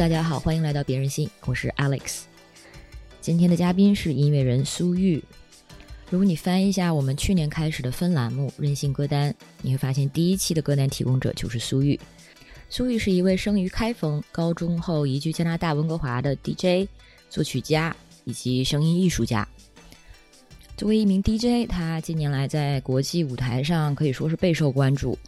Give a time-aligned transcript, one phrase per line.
[0.00, 2.22] 大家好，欢迎来到别人心，我是 Alex。
[3.20, 5.22] 今天的嘉宾是音乐人苏玉。
[6.08, 12.00] 如果你翻一下我们去年开始的分栏目“任性歌单”，你会发现第一期的歌单提供者就是苏玉。
[12.70, 16.88] 苏玉是一位生于开封、高中后移居加拿大温哥华的 DJ、
[17.28, 17.94] 作曲家
[18.24, 19.46] 以及声音艺术家。
[20.78, 25.18] 作为一名 DJ，他近年来在国际舞台上可以说是备受关注。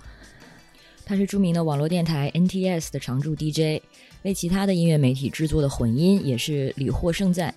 [1.12, 3.82] 他是著名的网络电台 NTS 的常驻 DJ，
[4.22, 7.54] 为其他的音乐媒体制作的混音也是屡获盛赞。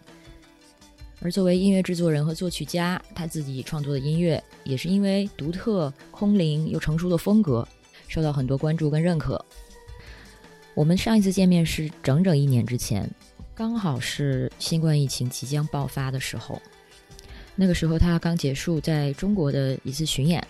[1.21, 7.65] 而作为音乐制作人和作曲家，他自己创作的音乐也是因为独特、空灵又成熟的风格，
[8.09, 9.45] 受到很多关注跟认可。
[10.73, 13.09] 我们上一次见面是整整一年之前，
[13.55, 16.61] 刚好是新冠疫情即将爆发的时候。
[17.55, 20.45] 那个时候他刚结束在中国的一次巡演，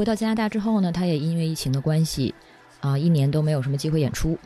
[0.00, 2.34] 回到加拿大之后呢，他也因为疫情的关系，
[2.80, 4.38] 啊，一年都没有什么机会演出。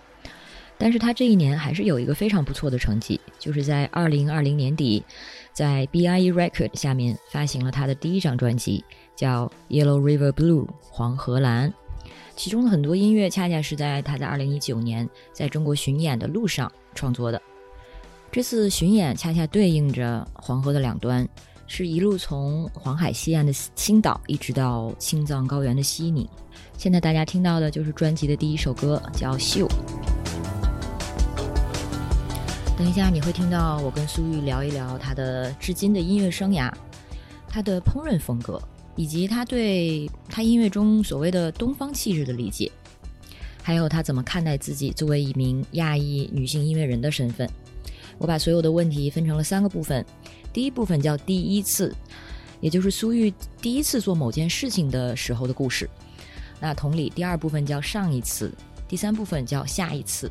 [0.77, 5.05] 但是他这一年还是有一个非常不错的成绩，就是在二零二零年底，
[5.53, 11.73] 在 BIE Record 下面发行了他的第一张专辑，叫《Yellow River Blue》黄河蓝。
[12.35, 17.41] 其中的很多音乐恰恰是在他在二零一九年在中国巡演的路上创作的。
[18.33, 21.29] 这次巡演恰恰对应着黄河的两端，
[21.67, 26.29] 是一路从黄海西岸的青岛一直到青藏高原的西宁。
[26.77, 29.67] 现在大家听到的就是专辑的第一首歌，叫《秀》。
[32.77, 36.73] 等一下，你会听到我跟苏玉聊一聊他的至今的音乐生涯，
[37.49, 38.61] 他的烹饪风格，
[38.97, 42.71] 以及他对他音乐中所谓的东方气质的理解，
[43.63, 47.49] 还有他怎么看待自己作为一名亚裔女性音乐人的身份。
[48.19, 50.05] 我把所有的问题分成了三个部分，
[50.55, 51.93] 第一部分叫第一次，
[52.61, 55.91] 也就是苏玉第一次做某件事情的时候的故事。
[56.61, 58.51] 那同理，第二部分叫上一次，
[58.89, 60.31] 第三部分叫下一次。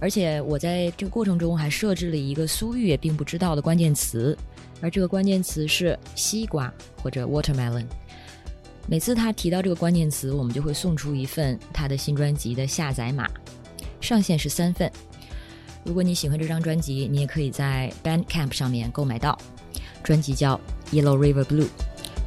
[0.00, 4.36] 而且我在这个过程中还设置了一个苏玉也并不知道的关键词，
[4.80, 7.84] 而这个关键词是西瓜或者 watermelon。
[8.88, 13.30] 每次他提到这个关键词，我们就会送出一份他的新专辑的下载码，
[14.00, 14.90] 上限是三份。
[15.90, 19.36] 如果你喜欢这张专辑，你也可以在 Bandcamp 上面购买到。
[20.04, 20.54] 专辑叫
[20.92, 21.66] Yellow River Blue，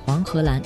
[0.06, 0.62] 黄河蓝。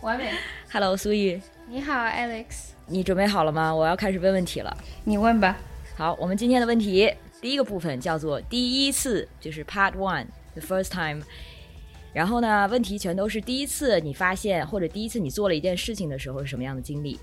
[0.00, 0.30] 完美。
[0.70, 2.67] Hello，苏玉，你好，Alex。
[2.88, 3.74] 你准备好了吗？
[3.74, 4.76] 我要开始问问题了。
[5.04, 5.56] 你问吧。
[5.96, 11.22] 好，我们今天的问题第一个部分叫做第一次，就是 Part One，the first time。
[12.12, 17.18] 然后呢，问题全都是第一次你发现或者第一次你做了一件事情的时候是什么样的经历。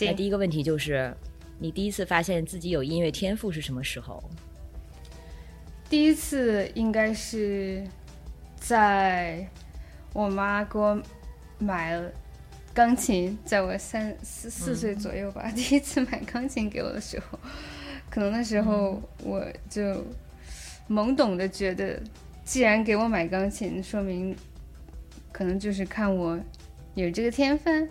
[0.00, 1.12] 那，第一个问题就是，
[1.58, 4.22] 你第一次发现自己有音乐天赋是什么时候？
[5.90, 7.84] 第一次应该是
[8.56, 9.46] 在
[10.12, 11.00] 我妈给我
[11.58, 12.10] 买了
[12.74, 17.38] 钢琴，在我三四四岁左右吧， 第一次买钢琴给我的时候，
[18.10, 20.04] 可能那时候我就
[20.90, 22.02] 懵懂的觉得，
[22.44, 24.36] 既然给我买钢琴，说明
[25.30, 26.38] 可能就是看我
[26.94, 27.88] 有这个天分。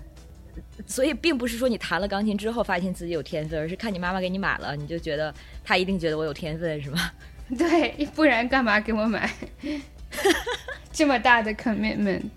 [0.85, 5.33] 所以并不是说你弹了钢琴之后发现自己有天分，而是看你妈妈给你买了，你就觉得
[5.63, 7.13] 她一定觉得我有天分，是吧？
[7.57, 9.31] 对，不然干嘛给我买
[10.93, 12.29] 这么大的 commitment？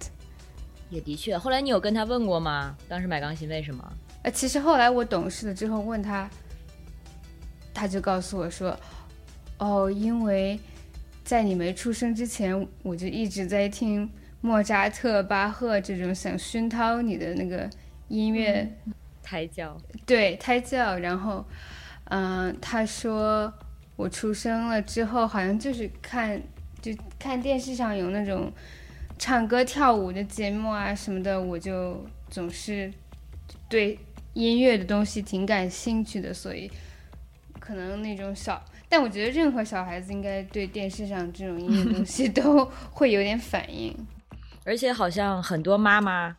[0.90, 1.36] 也的确。
[1.36, 2.76] 后来你有跟他问过吗？
[2.88, 3.92] 当时买钢琴为什么？
[4.22, 6.28] 呃，其实后来我懂事了之后问他，
[7.72, 8.78] 他就告诉我说，
[9.58, 10.58] 哦，因为
[11.24, 14.10] 在你没出生之前，我就一直在听
[14.40, 17.68] 莫扎特、巴赫这种想熏陶你的那个
[18.08, 18.68] 音乐，
[19.22, 19.76] 胎教。
[20.04, 20.98] 对胎教。
[20.98, 21.44] 然后，
[22.04, 23.52] 嗯、他说
[23.96, 26.40] 我出生了之后，好像就是看
[26.80, 28.52] 就看电视上有那种
[29.18, 32.92] 唱歌跳舞的节目啊什么的，我就总是
[33.68, 33.98] 对
[34.34, 36.70] 音乐的东西挺感兴趣的，所以
[37.58, 43.96] 可能那种小，但我觉得任何小孩子应该对电视上这种音乐东西 都会有点反应。
[44.64, 46.36] 而且好像很多妈妈，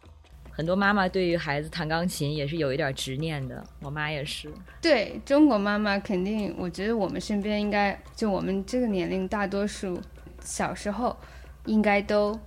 [0.52, 3.64] 很多妈妈对于孩子弹钢琴也是有一点执念的。
[3.82, 4.52] 我妈也是。
[4.82, 10.00] 对中国妈妈肯定，我觉得我们身边应该就我们这个年龄，大多数
[10.42, 11.18] 小时候
[11.66, 12.38] 应该都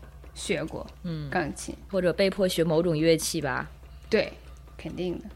[0.40, 1.74] 学过嗯，钢琴。
[1.90, 3.70] 或者被迫学某种乐器吧。
[4.08, 4.32] 对，
[4.78, 5.26] 肯定的。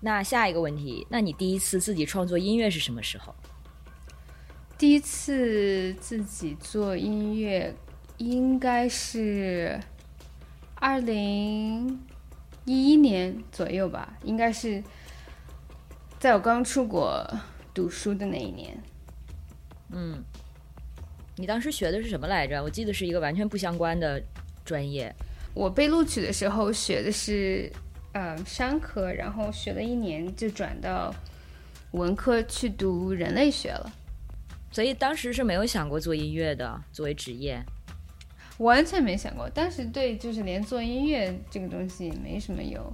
[0.00, 3.34] 那下一个问题，那你第一次自己创作音乐是什么时候？
[4.76, 7.74] 第一次自己做音乐，
[8.18, 9.80] 应该是
[10.74, 11.98] 二零
[12.64, 14.82] 一一年左右吧，应该是
[16.18, 17.24] 在我刚出国
[17.72, 18.76] 读书的那一年。
[19.90, 20.24] 嗯，
[21.36, 22.60] 你当时学的是什么来着？
[22.60, 24.20] 我记得是一个完全不相关的
[24.64, 25.14] 专业。
[25.54, 27.70] 我被录取的时候学的是
[28.12, 31.14] 呃商科，然后学了一年就转到
[31.92, 33.92] 文科去读人类学了。
[34.70, 37.62] 所以当时是没有想过做音乐的作为职业，
[38.56, 39.46] 完全没想过。
[39.50, 42.90] 当时对就是连做音乐这个东西也没什么有，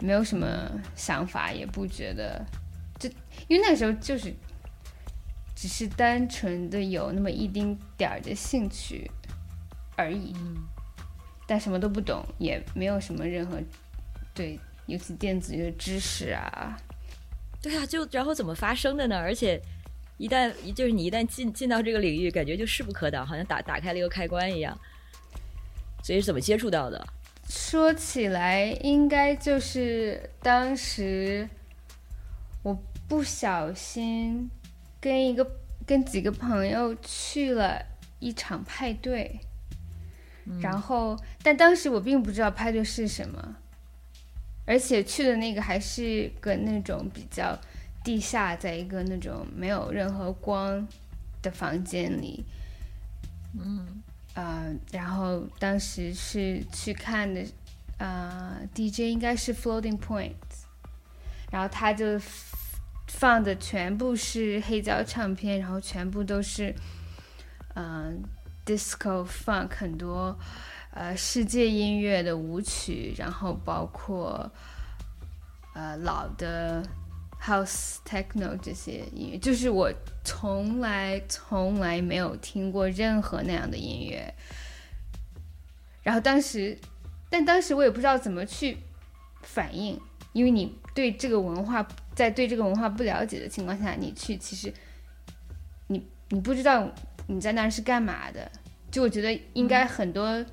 [0.00, 0.46] 没有什么
[0.94, 2.44] 想法，也不觉得，
[2.98, 3.08] 就
[3.48, 4.34] 因为那个时候就是
[5.56, 9.10] 只是单纯的有那么一丁点儿的兴趣
[9.96, 10.34] 而已，
[11.52, 13.60] 但什么都不懂，也没有什么任何
[14.32, 16.74] 对尤其电子乐知识啊。
[17.60, 19.18] 对啊，就然后怎么发生的呢？
[19.18, 19.60] 而且。
[20.18, 24.78] 一旦就是你一旦进进到这个领域，感觉就势不可挡，好像打打开了一个开关一样。
[26.00, 27.04] 所以是怎么接触到的？
[27.48, 31.48] 说起来，应该就是当时
[32.62, 32.72] 我
[33.08, 34.48] 不小心
[35.00, 35.44] 跟一个
[35.84, 37.84] 跟几个朋友去了
[38.20, 39.40] 一场派对，
[40.60, 43.56] 然后但当时我并不知道派对是什么，
[44.66, 47.58] 而且去的那个还是个那种比较。
[48.04, 50.84] 地下，在一个那种没有任何光
[51.40, 52.44] 的房间里，
[53.56, 54.02] 嗯，
[54.34, 57.46] 呃，然后当时是去看的，
[57.98, 60.32] 呃，DJ 应该是 Floating Point，
[61.52, 62.20] 然后他就
[63.06, 66.74] 放的全部是黑胶唱片，然后全部都是，
[67.76, 68.20] 嗯
[68.64, 70.38] ，Disco Funk 很多，
[70.90, 74.50] 呃，世界音乐的舞曲，然后包括，
[75.74, 76.82] 呃，老的。
[77.44, 79.92] House techno 这些音乐，就是我
[80.22, 84.32] 从来从来没有听过任何那样的音乐。
[86.04, 86.78] 然后当时，
[87.28, 88.78] 但当时我也不知道怎么去
[89.42, 90.00] 反应，
[90.32, 91.84] 因为你对这个文化
[92.14, 94.72] 在对这个文化不了解的情况下，你去其实
[95.88, 96.88] 你你不知道
[97.32, 98.50] 你在那儿是干嘛的。
[98.90, 100.44] 就我觉得应该很多，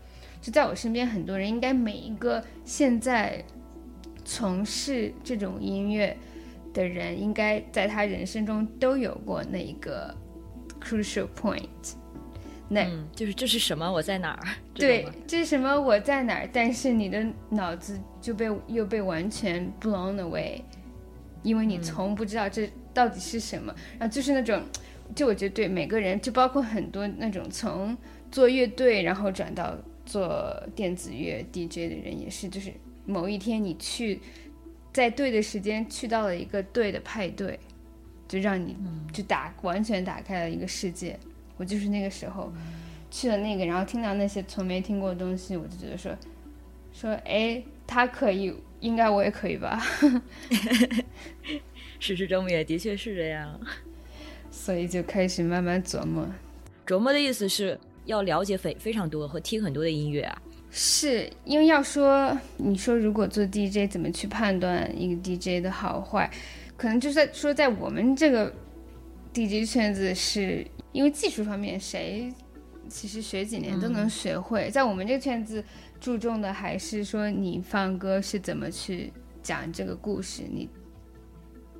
[0.41, 3.43] 就在我身边很多人，应该每一个现在
[4.23, 6.17] 从事这种音乐。
[6.71, 10.15] 的人应该在他人生中都有过那一个
[10.79, 11.67] crucial point，
[12.67, 12.85] 那
[13.15, 13.91] 就是这是什么？
[13.91, 14.47] 我在哪儿？
[14.75, 15.81] 对，这是什么？
[15.81, 16.47] 我在哪儿？
[16.53, 20.61] 但是你的脑子就被又被完全 blown away，
[21.41, 23.73] 因为你从不知道这到底是什么。
[23.97, 24.61] 然后就是那种，
[25.15, 27.97] 就我觉得对每个人，就包括很多那种从
[28.31, 32.73] 做乐队然后转到做电子乐 DJ 的人也是，就是
[33.06, 34.19] 某一天你去。
[34.91, 37.57] 在对的时间去到了一个对的派对，
[38.27, 38.75] 就让你
[39.13, 41.17] 就打完全打开了一个世界。
[41.57, 42.51] 我就是那个时候
[43.12, 46.12] 去了那个，然后听到那些从没听过的东西，我就觉得说
[46.91, 49.79] 说哎，他可以，应该我也可以吧。
[52.00, 53.59] 事实证明也的确是这样，
[54.51, 56.28] 所以就开始慢慢琢磨。
[56.86, 60.42] 琢磨的意思是要了解非非常多和听很多的音乐啊。
[60.72, 66.29] 是因为要说，你说如果做 DJ 怎么去判断一个 DJ 的好坏，
[66.77, 68.53] 可能就在说在我们这个
[69.34, 72.32] DJ 圈子，是因为技术方面谁
[72.88, 74.70] 其实学几年都能学会。
[74.70, 75.63] 在我们这个圈子，
[76.00, 80.70] 注重的还是说你放歌是怎么去讲这个故事，你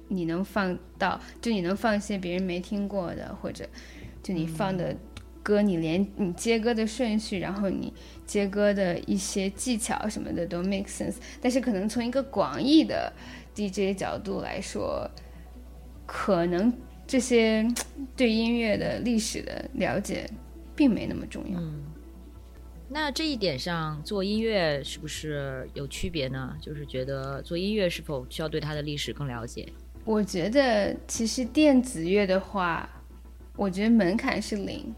[0.10, 3.66] 你能放到就你能放一些别人没听过的，或者
[4.22, 4.94] 就你放的。
[5.42, 7.92] 歌，你连你接歌的顺序，然后你
[8.24, 11.16] 接歌的一些技巧什么的都 make sense。
[11.42, 13.12] 但是可能从一个广义的
[13.56, 15.10] DJ 角度来说，
[16.06, 16.72] 可能
[17.08, 17.66] 这些
[18.16, 20.30] 对音乐的历史的了解
[20.76, 21.60] 并没那么重要。
[21.60, 21.84] 嗯，
[22.90, 26.56] 那这一点上做音乐是不是有区别呢？
[26.62, 29.68] 就是觉得做音乐是否需要对它的历史更了解？
[30.10, 32.90] 我觉得其实电子乐的话，
[33.56, 34.92] 我觉得门槛是零。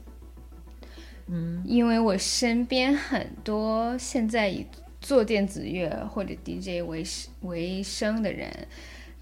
[1.27, 4.65] 嗯，因为我身边很多现在以
[5.01, 8.49] 做电子乐或者 DJ 为生为生的人，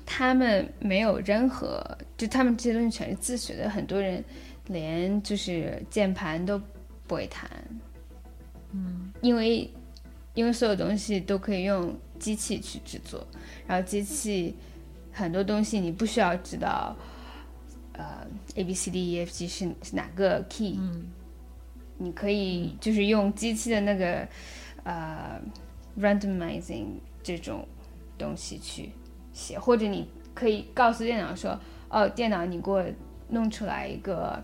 [0.06, 1.84] 他们没有任何，
[2.16, 3.68] 就他们这些东西全是自学的。
[3.68, 4.24] 很多人
[4.68, 6.62] 连就是键盘都
[7.08, 7.50] 不会弹，
[8.74, 9.68] 嗯，因为
[10.36, 13.26] 因为所有东西都可以用机器去制作，
[13.66, 14.54] 然后机器
[15.20, 16.96] 很多东西你不需要知道，
[17.94, 20.80] 呃，A B C D E F G 是是哪个 key。
[21.98, 24.26] 你可以就是用机器的那个
[24.84, 25.38] 呃
[26.00, 26.86] randomizing
[27.22, 27.68] 这种
[28.18, 28.92] 东西去
[29.34, 31.60] 写，或者你可以告诉电脑说
[31.92, 32.82] ：“哦，电脑，你给我
[33.28, 34.42] 弄出来一个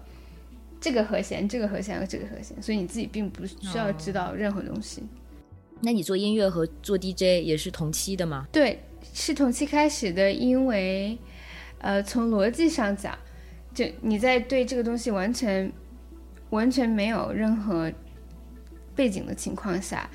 [0.82, 5.02] 这个和弦，这个和弦和这个和弦。”所以你自己并不需要知道任何东西。
[5.86, 8.48] 那你做音乐和做 DJ 也是同期的吗？
[8.52, 8.82] 对，
[9.14, 11.16] 是同期开始的，因为，
[11.78, 13.16] 呃，从逻辑上讲，
[13.72, 15.72] 就你在对这个东西完全
[16.50, 17.92] 完全没有任何
[18.96, 20.10] 背景的情况下，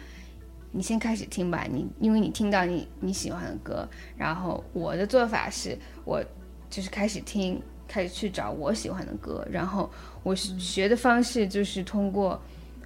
[0.73, 1.65] 你先开始听吧。
[1.71, 6.21] 你因为你听到你你喜欢的歌，然后我的做法是我
[6.69, 9.89] 就是开始听，开始去找我喜欢的歌，然后
[10.25, 12.43] 我学的方式就是通过。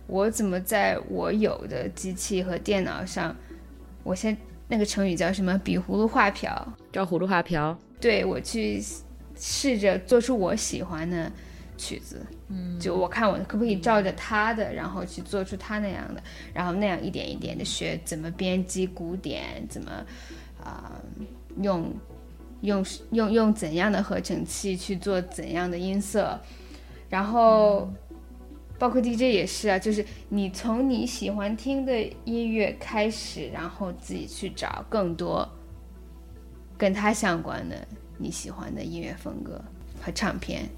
[0.07, 3.35] 我怎么在我有的机器和电脑上，
[4.03, 4.37] 我先
[4.69, 5.59] 那个成语叫什么？
[5.65, 7.77] 比葫芦画瓢，照葫芦画瓢。
[8.01, 8.83] 对我去
[9.35, 11.33] 试着做出我喜欢的
[11.79, 19.91] 曲子，嗯，就我看我可不可以照着他的，然后去做出他那样的，然后那样一点一点的学怎么编辑鼓点，怎么
[20.63, 21.01] 啊
[21.63, 21.91] 用
[22.61, 26.39] 用用用怎样的合成器去做怎样的音色，
[27.09, 27.91] 然后。
[28.85, 35.51] 包括 DJ 也是啊，就是你从你喜欢听的音乐开始，然后自己去找更多
[36.77, 37.89] 跟他相关的
[38.19, 39.59] 你喜欢的音乐风格
[40.03, 40.69] 和唱片。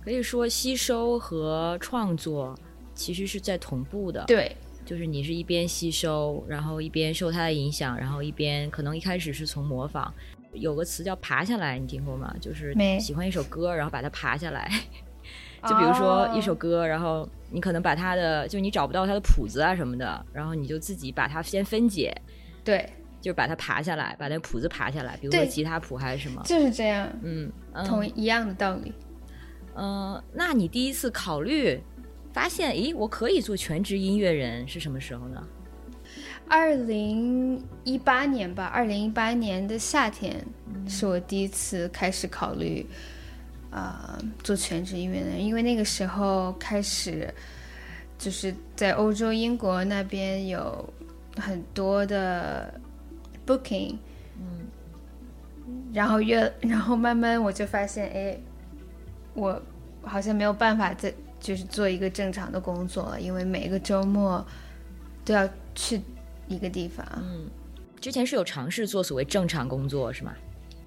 [0.00, 2.56] 可以说，吸收和创作
[2.94, 4.22] 其实是在同步的。
[4.28, 10.14] 对，就是你是一边吸收，然后一边受他的影响，然后一边可能一开始是从模仿。
[10.52, 12.32] 有个词叫“爬下来”，你听过吗？
[12.40, 14.70] 就是喜欢一首歌，然后把它爬下来。
[15.68, 22.14] 就比如说一首歌，然后你可能把它的，就你找不到它的谱子啊什么的，然后你就自己把它先分解，
[22.62, 22.88] 对，
[23.20, 27.50] 就是把它爬下来，把那个谱子爬下来，比如说吉他谱还是什么，就是这样，嗯，
[27.86, 28.92] 同一样的道理。
[29.76, 31.80] 嗯，那你第一次考虑
[32.32, 35.42] 发现，咦，我可以做全职音乐人是什么时候呢？
[36.46, 40.44] 二零一八年吧，二零一八年的夏天
[40.86, 42.86] 是我第一次开始考虑。
[43.74, 47.28] 啊，做全职音乐人，因为那个时候开始，
[48.16, 50.88] 就是在欧洲、英国那边有
[51.36, 52.72] 很多的
[53.44, 53.96] booking，
[54.38, 54.68] 嗯，
[55.92, 58.38] 然后越，然后慢慢我就发现，哎，
[59.34, 59.60] 我
[60.02, 64.46] 好像没有办法再就是做一个正常的工作了，因为每个周末
[65.24, 66.00] 都要去
[66.46, 67.04] 一个地方。
[67.16, 67.50] 嗯，
[68.00, 70.32] 之前是有尝试做所谓正常工作是吗？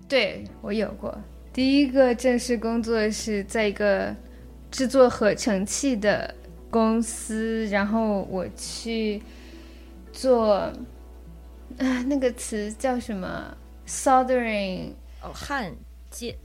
[0.07, 1.13] 对我有过。
[1.57, 4.15] 第一个正式工作是在一个
[4.69, 6.35] 制作合成器的
[6.69, 9.19] 公司，然后我去
[10.13, 10.53] 做
[11.79, 14.91] 啊，那个词叫什么？soldering
[15.23, 15.75] 哦，焊
[16.11, 16.37] 接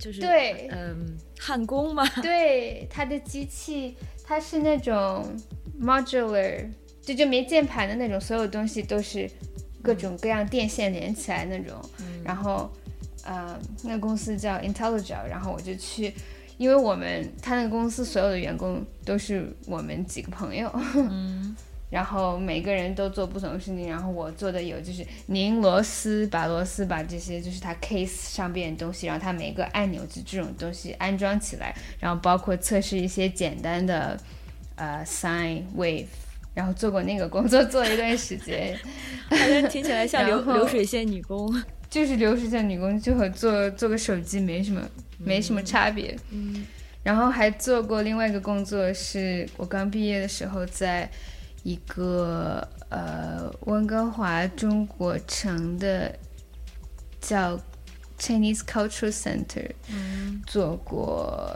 [0.00, 2.04] 就是对，嗯，焊工嘛？
[2.20, 5.32] 对，它的机器它是那种
[5.80, 6.68] modular，
[7.00, 9.30] 就就没键盘的那种，所有东西都是
[9.80, 11.80] 各种各样电线连起来那种，
[12.24, 12.68] 然后。
[13.24, 16.14] 呃，那个公司叫 Intelligent，然后我就去，
[16.56, 21.54] 因为我们他那个公司所有的员工都是我们几个朋友，嗯，
[21.90, 34.18] 然后每个人都做不同的事情，然后我做的有就是拧螺丝，把螺丝把这些就是它 case 上边的东西，然后它每个按钮就这种东西安装起来，然后包括测试一些简单的
[34.76, 36.06] 呃 sine wave，
[36.54, 38.78] 然后做过那个工作做了一段时间，
[39.68, 41.54] 听起来像流流水线女工。
[41.90, 44.80] 就是流水线女工，就和做做个手机没什么，
[45.18, 46.16] 没什么差别。
[46.30, 46.64] 嗯，
[47.02, 51.10] 然后还做过另外一个工作，是我刚毕业的时候，在
[51.64, 56.16] 一个呃温哥华中国城的
[57.20, 57.58] 叫
[58.20, 61.52] Chinese Cultural Center，嗯，做过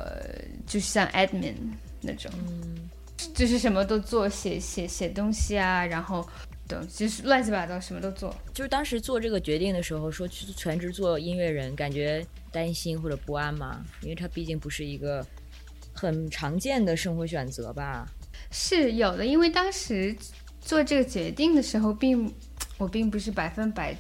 [0.67, 1.55] 就是像 admin
[2.01, 2.91] 那种，嗯，
[3.33, 6.29] 就是什么都做，写写写东西啊，然后。
[6.67, 8.35] 对，就是乱七八糟，什么都做。
[8.55, 13.85] 就是当时做这个决定的时候，说去全职做音乐人，感觉担心或者不安吗？
[14.01, 15.27] 因为它毕竟不是一个
[15.93, 18.09] 很常见的生活选择吧。
[18.51, 20.17] 是有的，因为当时
[20.59, 22.33] 做这个决定的时候，并
[22.79, 23.95] 我并不是百分百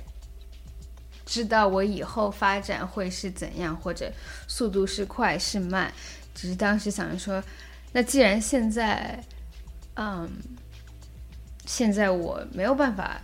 [1.26, 4.11] 知道我以后发展会是怎样，或者
[4.49, 5.92] 速度是快是慢，
[6.35, 7.44] 只是当时想着说，
[7.92, 9.23] 那既然现在，
[9.97, 10.30] 嗯。
[11.66, 13.21] 现在我没有办法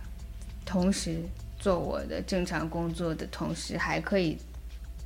[0.65, 1.21] 同时
[1.59, 4.37] 做我的正常工作的同时，还可以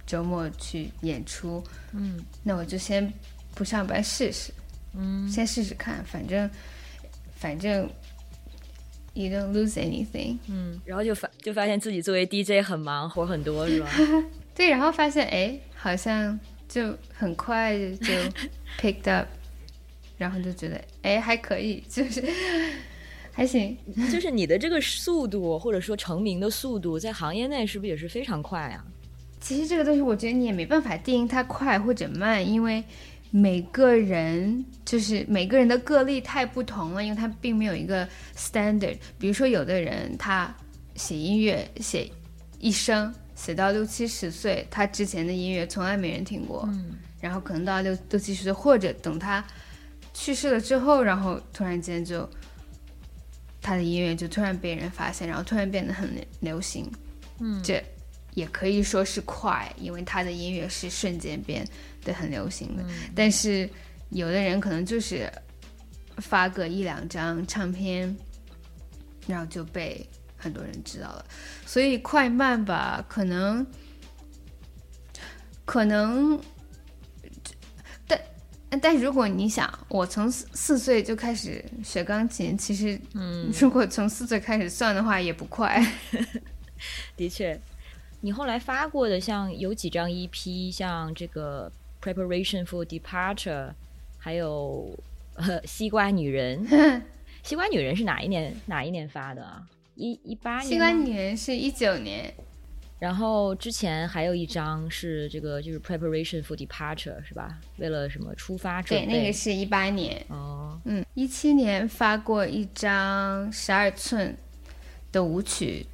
[0.05, 1.63] 周末去演出。
[1.93, 3.11] 嗯，那我就先
[3.53, 4.53] 不上班试试。
[4.97, 6.49] 嗯，先试试看，反正
[7.35, 7.89] 反正
[9.13, 10.37] you don't lose anything。
[10.47, 13.89] 嗯，然后就发就发现自己作为 DJ 很忙，活很多，是吧？
[14.55, 16.39] 对，然后发现哎，好像
[16.69, 18.13] 就很快就
[18.79, 19.27] picked up，
[20.17, 22.23] 然后就觉得哎还可以，就是。
[23.35, 23.77] 还行，
[24.09, 28.83] 就是你的这个速度，或者说成名的速度，在行业内是不是也是非常快啊？
[29.41, 32.81] 其实这个东西，我觉得你也没办法定义它快或者慢，因为
[33.31, 38.97] 每个人就是每个人的个例太不同了，因为他并没有一个 standard。
[39.19, 40.55] 比如说，有的人他
[40.95, 42.09] 写音乐写
[42.59, 49.43] 一生，写到六七十岁，他之前的音乐从来没人听过，嗯然后可能到六六七十岁，或者等他
[50.13, 52.27] 去世了之后，然后突然间就
[53.65, 56.87] 他的音乐就突然被人发现，然后突然变得很流行。
[57.39, 57.83] 嗯，这
[58.35, 61.67] 也可以说是快，因为他的音乐是瞬间变
[62.03, 62.85] 得很流行的。
[63.15, 63.67] 但是
[64.09, 65.27] 有的人可能就是
[66.17, 68.15] 发个一两张唱片，
[69.25, 70.07] 然后就被
[70.37, 71.25] 很多人知道了。
[71.65, 73.65] 所以快慢吧，可能
[75.65, 76.45] 可能，但
[78.81, 85.83] 但如果你想，我从四四岁就开始学钢琴，其实嗯，如果从四岁开始算的话，也不快。
[87.15, 87.59] 的确，
[88.21, 93.71] 你后来发过的像有几张 EP，像这个 Preparation for Departure，
[94.17, 94.97] 还有
[95.35, 96.67] 呃西瓜女人。
[97.43, 99.63] 西瓜女人是哪一年哪一年发的啊？
[99.95, 100.65] 一一八年。
[100.67, 102.33] 西瓜女人是一九年，
[102.97, 107.59] 然后之前还有一张是这个就是 Preparation for Departure 是吧？
[107.77, 110.25] 为了什么出发准对，那个是一八年。
[110.29, 114.35] 哦，嗯，一七年发过一张十二寸
[115.11, 115.85] 的舞曲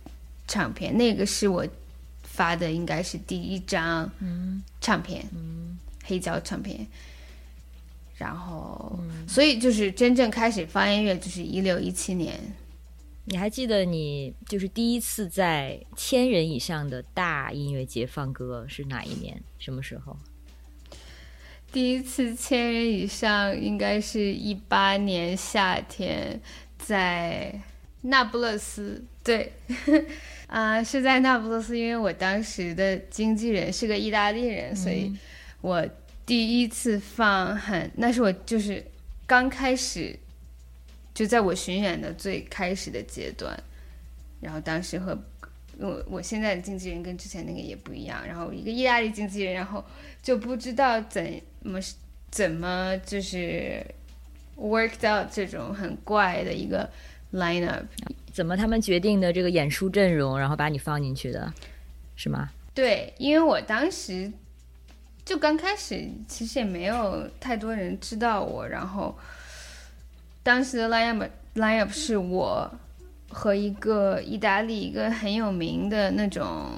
[0.48, 1.68] 唱片，那个是我
[2.24, 6.86] 发的，应该是第一张嗯唱片，嗯黑胶唱片。
[8.16, 12.40] 然后，嗯，所以就是真正开始发音乐就是一六一七年，
[13.26, 19.42] 你还记得你就是第一次在千人以上的大音乐节放歌是哪一年？
[19.60, 20.18] 什么时候？
[21.72, 26.42] 第一次千人以上应该是一八年夏天，
[26.78, 27.62] 在
[28.02, 29.04] 那不勒斯。
[29.24, 29.54] 对，
[30.48, 35.16] 啊、是在那不勒斯，因为我当时的经纪人是个意大利人，所以
[35.62, 35.88] 我
[36.26, 38.84] 第一次放很，那是我就是
[39.28, 40.18] 刚开始，
[41.22, 43.56] 就在我巡演的最开始的阶段，
[44.40, 45.16] 然后当时和
[45.78, 49.86] 我我现在的经纪人跟之前那个也不一样，然后一个意大利经纪人，然后
[50.24, 51.80] 就不知道怎么
[52.32, 53.86] 怎么就是
[54.58, 56.90] worked out 这种很怪的一个
[57.32, 57.84] lineup。
[58.34, 61.54] 怎么他们决定的这个演出阵容，然后把你放进去的，
[62.16, 62.50] 是吗？
[62.74, 64.32] 对，因为我当时
[65.24, 69.16] 就刚开始，其实也没有太多人知道我，然后
[70.44, 72.72] 当时的 lineup lineup 是我
[73.30, 76.72] 和一个意大利一个很有名的那种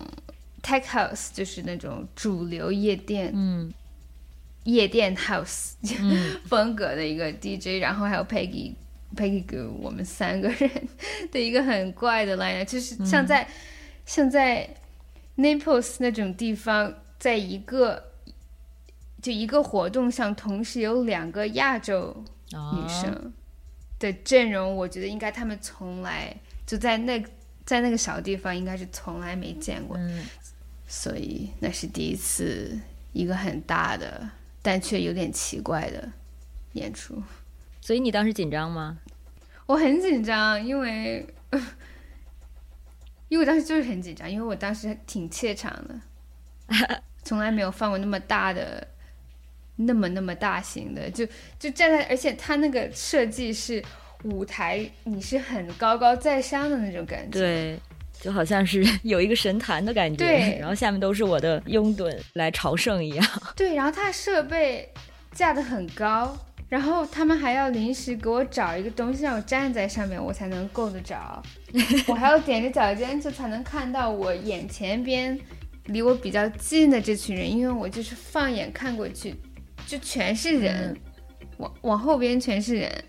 [0.62, 3.74] tech house，就是那种主流夜店嗯。
[4.66, 6.38] 夜店 house 嗯。
[6.48, 8.74] 风格的一个 DJ，然后还有 Peggy
[9.16, 10.70] Peggy 给我们三个人
[11.32, 13.48] 的一个很怪的 line，就是像在、
[14.06, 14.70] 像在
[15.38, 18.12] Naples 那种地方，在一个
[19.22, 22.24] 就一个活动上同时有两个亚洲
[22.54, 23.34] 哦女生
[24.12, 26.36] 的阵容，我觉得应该他们从来
[26.66, 27.24] 就在那
[27.66, 30.26] 在那个小地方应该是从来没见过，嗯
[30.86, 32.78] 所以那是第一次
[33.14, 34.30] 一个很大的
[34.62, 36.08] 但却有点奇怪的
[36.74, 37.24] 演出。
[37.82, 39.00] 所以你当时紧张吗？
[39.66, 41.26] 我很紧张，因为
[43.30, 46.00] 因为我当时就是很紧张，因为我当时挺怯场的，
[47.24, 48.86] 从来没有放过那么大的、
[49.76, 51.26] 那么那么大型的，就
[51.60, 53.84] 就站在，而且它那个设计是
[54.24, 57.40] 舞台，你是很高高在上的那种感觉。
[57.40, 57.80] 对，
[58.22, 63.28] 就好像是 有一个神坛的感觉，对然后下面都是我的拥趸来朝圣一样。
[63.56, 64.88] 对，然后它设备
[65.32, 66.38] 架得很高，
[66.70, 71.42] 然后他们还要临时给我找一个东西让我站在上面，我才能够得着。
[72.08, 75.38] 我还要踮着脚尖就才能看到我眼前边
[75.86, 79.36] 离我比较近的这群人，因为我就是放眼看过去，
[79.88, 80.96] 就全是人，
[81.58, 83.04] 往往后边全是人，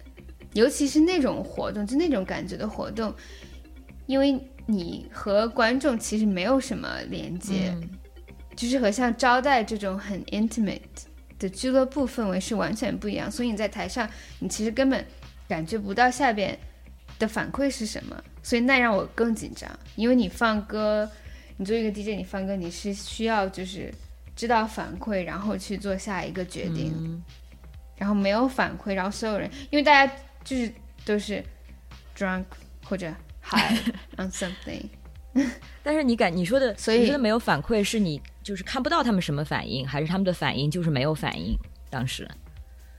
[0.53, 3.15] 尤其是那种活动，就那种感觉的活动，
[4.07, 7.71] 因为你和观众其实没有什么连接。
[7.75, 7.91] 嗯。
[8.57, 10.79] 就是和像招待这种很 intimate
[11.41, 14.09] 的俱乐部氛围是完全不一样，所以你在台上，
[14.39, 15.05] 你其实根本
[15.49, 16.57] 感觉不到下边
[17.19, 21.11] 的反馈是什么，所以那让我更紧张，因为你放歌，
[21.57, 23.93] 你作为一个 DJ，你放歌你是需要就是
[24.37, 27.23] 知道反馈，然后去做下一个决定，嗯
[27.97, 30.73] 然后没有反馈，然后所有人，因为大家就是
[31.05, 31.43] 都是
[32.17, 32.45] drunk
[32.85, 33.79] 或者 high
[34.19, 34.83] on something，
[35.83, 41.57] 但是你感你说的，所以你说的没有反馈，是你就是看不到他们什么反应，还是他们的反应就是没有反应？
[41.89, 42.29] 当时，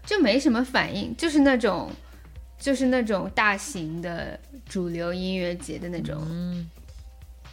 [0.05, 1.91] 就没什么反应，就是那种，
[2.57, 6.69] 就是那种大型的主流音乐节的那种嗯，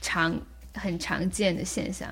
[0.00, 0.40] 常
[0.74, 2.08] 很常见的现象。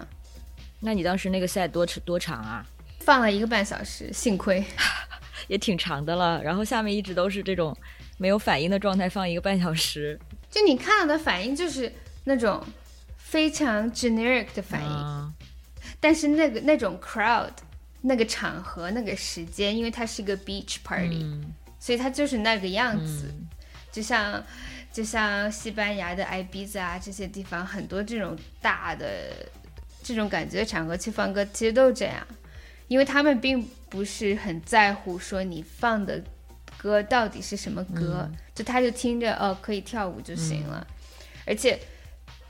[0.80, 2.66] 那你当时那个赛多多长啊？
[3.00, 4.64] 放了一个半小时，幸亏
[5.48, 6.42] 也挺长的了。
[6.42, 7.76] 然后下面一直都是这种
[8.18, 10.18] 没有反应的状态，放一个半小时。
[10.50, 11.92] 就你看到的反应就是
[12.24, 12.64] 那种
[13.16, 15.34] 非常 generic 的反应，
[15.98, 17.50] 但是那个那种 crowd
[18.02, 21.26] 那个场合那个时间，因为它是一个 beach party，
[21.78, 23.32] 所以它就是那个样子，
[23.92, 24.42] 就像
[24.92, 29.32] 就像西班牙的埃比子啊这些地方，很多这种大的
[30.14, 32.27] 这种感觉的场合去放歌，其实都是这样，
[32.88, 36.23] 因为他们并不是很在乎说你放的。
[36.83, 38.27] 歌到底是什么歌？
[38.55, 40.87] 就他就听着哦，可以跳舞就行了。
[41.44, 41.79] 而且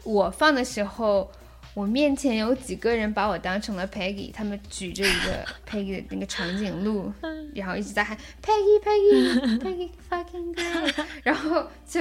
[0.05, 1.29] 我放的时候，
[1.75, 7.13] 我面前有几个人把我当成了 Peggy，他们举着一个 Peggy 的那个长颈鹿，
[7.57, 12.01] 然后一直在喊 Peggy Peggy Peggy fucking girl，然后就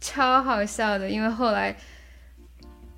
[0.00, 1.10] 超好笑的。
[1.10, 1.76] 因为后来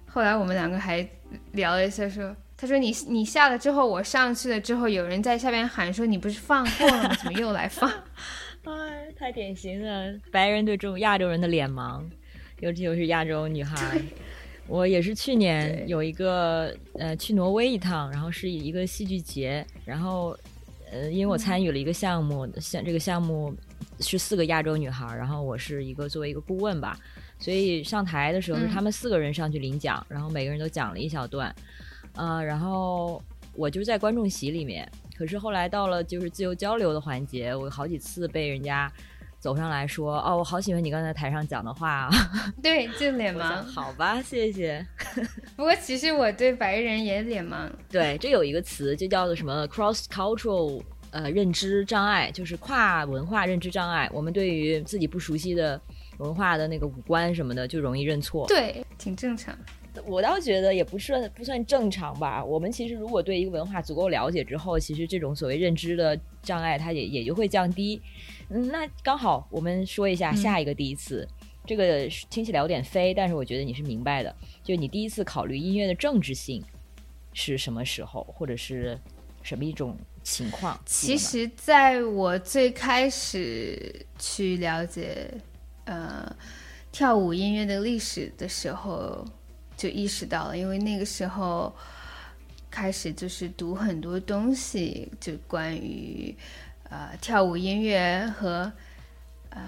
[0.04, 1.02] 后来我们两个还
[1.52, 7.14] 聊了一下，说他说你你下了之后，我上去了之后，有人在下边喊说你不是放过了吗？
[7.16, 7.90] 怎么又来放？
[8.64, 10.14] 哎，太典型了！
[10.30, 12.02] 白人对这种亚洲人的脸盲，
[12.60, 14.00] 尤其又是亚洲女孩。
[14.66, 20.36] 我也是去年有一个呃去挪威一趟，然后是一个戏剧节，然后
[20.92, 23.52] 呃因为我参与了一个项目，像这个项目
[23.98, 26.96] 是四个亚洲女孩，然后我是一个作为一个顾问吧，
[27.40, 31.52] 所以上台的时候是他们四个人上去领奖，然后每个人都讲了一小段，
[32.14, 33.20] 呃，然后
[33.54, 34.88] 我就在观众席里面。
[35.16, 38.90] 可是后来到了就是自由交流的环节，我好几次被人家
[39.38, 42.10] 走上来说：“哦，我好喜欢你刚才台上讲的话啊。
[42.62, 43.62] ”对，就脸盲。
[43.62, 44.86] 好吧，谢谢。
[45.56, 47.70] 不过其实我对白人也脸盲。
[47.90, 54.08] 对，这有一个词就叫做什么 “cross cultural” 呃认知障碍，就是跨文化认知障碍。
[54.12, 55.78] 我们对于自己不熟悉的
[56.20, 58.46] 文化的那个五官什么的，就容易认错。
[58.46, 59.56] 对，挺正常。
[60.06, 62.44] 我倒觉得也不算不算正常吧。
[62.44, 68.00] 我们其实如果对一个文化足够了解之后，其实这种所谓认知的障碍，它也也就会降低。
[68.50, 71.26] 嗯，那刚好我们说一下下一个第一次，
[71.66, 74.34] 这个听起来有点飞，但是我觉得你是明白的。
[74.62, 76.62] 就你第一次考虑音乐的政治性
[77.32, 78.96] 是什么时候，或者是
[79.42, 80.80] 什么一种情况？
[80.86, 85.28] 其实，在我最开始去了解
[85.84, 86.34] 呃
[86.92, 89.24] 跳舞音乐的历史的时候。
[89.76, 91.74] 就意识到了，因为那个时候
[92.70, 96.36] 开始就是读很多东西，就关于
[96.90, 98.70] 呃跳舞音乐和
[99.48, 99.62] 呃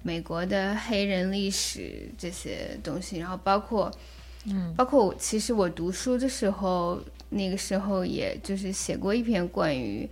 [0.00, 3.92] 美国的黑人历史这些东西，然后包括
[4.44, 10.08] 嗯，包括我其实我读书的时候，那个时候也就是写过一篇关于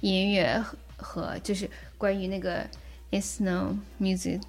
[0.00, 0.60] 音乐
[0.96, 2.68] 和就是关于那个
[3.12, 4.40] ethno music。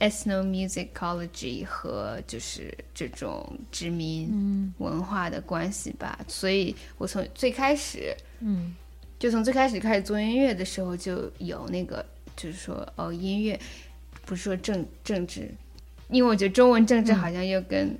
[0.00, 8.74] Ethnomusicology 和就是这种殖民文化的关系吧，所以我从最开始，嗯，
[9.18, 12.04] 就从最开始开始做音乐的时候就有那个，
[12.36, 13.58] 就是说哦，音乐
[14.24, 15.48] 不是说政政治，
[16.08, 17.96] 因为我觉得中文政治好像又跟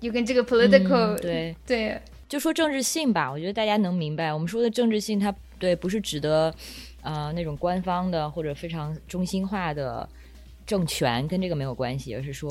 [0.00, 1.54] 又跟这个 political 对。
[1.66, 6.54] 对，就说政治性吧，我觉得大家能明白，我们说的政治性，它对不是指的
[7.02, 10.08] 呃那种官方的或者非常中心化的。
[10.72, 12.50] 政权跟这个没有关系，而是说，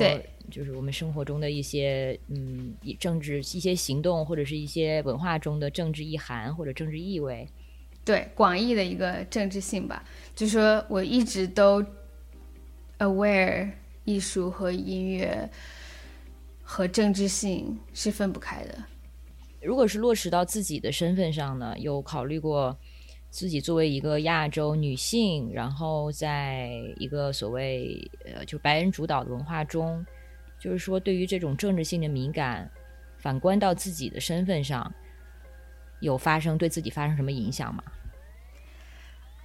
[0.52, 7.48] 就是我们生活中的一些，嗯，政治一些行动，或者是一些文化中的政治意涵或者政治意味，
[8.06, 10.04] 对广义的一个政治性吧。
[10.36, 11.84] 就说我一直都
[13.00, 13.72] aware
[14.06, 15.50] 艺术和音乐
[16.62, 18.78] 和政治性是分不开的。
[19.64, 22.78] 如果是落实到自己的身份上呢，有考虑过？
[23.32, 30.06] 自己作为一个亚洲女性，然后在一个所谓呃就白人主导的文化中，
[30.60, 32.70] 就是说对于这种政治性的敏感，
[33.18, 34.94] 反观到自己的身份上，
[36.02, 37.82] 有发生对自己发生什么影响吗？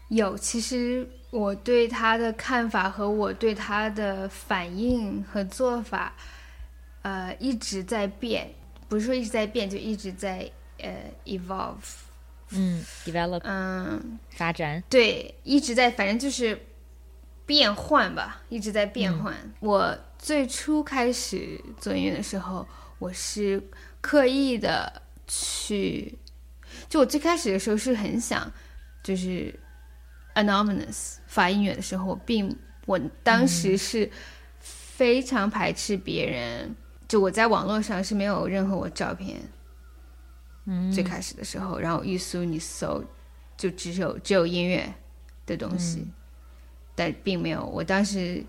[0.08, 6.12] 有，其实我对他的看法和我对他的反应和做法，
[7.02, 8.52] 呃一直在变，
[8.88, 10.92] 不是说一直在变，就一直在呃
[11.24, 12.05] evolve。
[12.50, 16.58] 嗯，develop，嗯，发展，对，一直在，反正就是
[17.44, 19.34] 变换吧，一直在变换。
[19.60, 22.66] 我最初开始做音乐的时候，
[22.98, 23.62] 我是
[24.00, 26.16] 刻意的去，
[26.88, 28.50] 就我最开始的时候是很想，
[29.02, 29.52] 就是
[30.34, 32.56] anonymous 发音乐的时候，我并
[32.86, 34.08] 我当时是
[34.60, 36.76] 非常排斥别人，
[37.08, 39.40] 就我在网络上是没有任何我照片。
[40.92, 43.02] 最开始的时候，然后一搜你搜，
[43.56, 44.92] 就只有只有音乐
[45.46, 46.06] 的东西，
[46.94, 47.64] 但并没有。
[47.64, 48.44] 我当时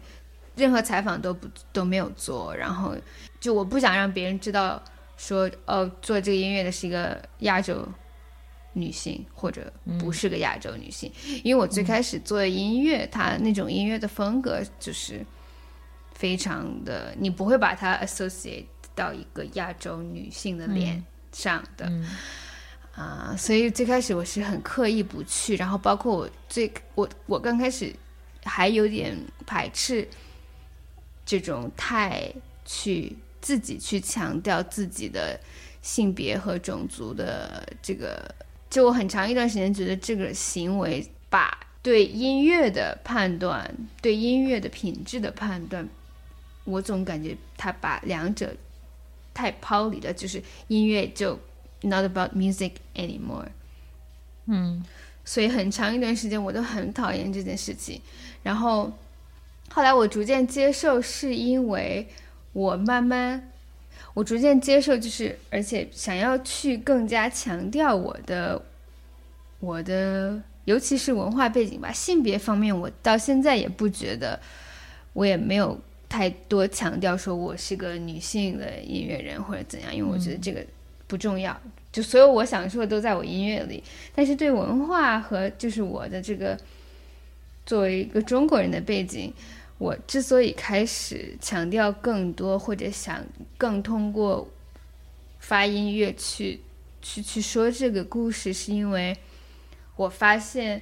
[0.55, 2.95] 任何采访都不都没有做，然后
[3.39, 4.81] 就我不想让别人知道
[5.15, 7.87] 说哦，做这个音乐的是一个亚洲
[8.73, 11.11] 女性，或者不是个亚洲女性。
[11.43, 15.23] 因为我最开始做的音乐，它那种音乐的风格就是
[16.15, 21.05] 非常的，你不会把它 associate 到一个亚洲女性的脸
[21.37, 21.91] 上的。
[22.95, 27.93] 啊，所以最开始我是很刻意不去，然后包括我最我我刚开始
[28.43, 30.07] 还有点排斥
[31.23, 32.33] 这种太
[32.65, 35.39] 去自己去强调自己的
[35.83, 38.33] 性别和种族的这个，
[38.67, 43.71] 就我很长一段时间觉得这个行为把对音乐的判断、
[44.01, 45.87] 对音乐的品质的判断，
[46.63, 48.55] 我总感觉他把两者
[49.37, 51.39] 太抛离了，就是音乐就。
[51.81, 53.49] Not about music anymore。
[54.47, 54.83] 嗯，
[55.23, 58.01] 所以很长一段时间我都很讨厌这件事情。
[58.41, 58.91] 然后
[59.69, 62.07] 后来我逐渐接受，是因为
[62.53, 63.51] 我慢慢，
[64.15, 68.59] 我逐渐接受，就是而且想要去更加强调我的
[69.59, 74.39] 我的，尤其是文化背景吧，性别方面，我到现在也不觉得，
[75.13, 80.65] 我也没有太多强调说我是个女性的音乐人或者怎样，因为我觉得这个。
[81.09, 81.57] 不重要，
[81.89, 83.81] 就所有我想说的都在我音乐里。
[84.13, 86.59] 但是对文化和就是我的这个
[87.65, 89.33] 作为一个中国人的背景，
[89.77, 93.25] 我之所以开始强调更多或者想
[93.57, 94.45] 更通过
[95.39, 96.59] 发音乐去
[97.01, 99.15] 去去说这个故事，是因为
[99.95, 100.81] 我发现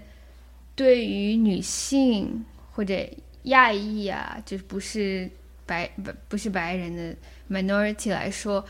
[0.76, 3.08] 对于女性或者
[3.46, 5.30] 亚裔啊，就是不是
[5.66, 7.16] 白不不是白人的
[7.50, 8.64] minority 来说。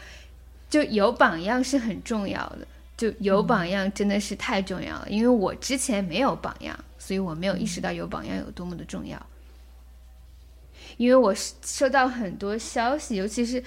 [0.67, 5.07] 就有榜样是很重要的，就有榜样真的是太重要了。
[5.07, 9.23] 因为我之前没有榜样，所以我没有意识到有榜样有多么的重要。
[10.97, 11.33] 因为我
[11.63, 13.63] 收到很多消息，尤其是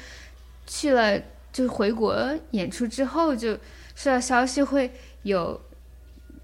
[0.66, 1.18] 去了
[1.52, 3.54] 就回国演出之后，就
[3.94, 4.90] 收到消息会
[5.22, 5.58] 有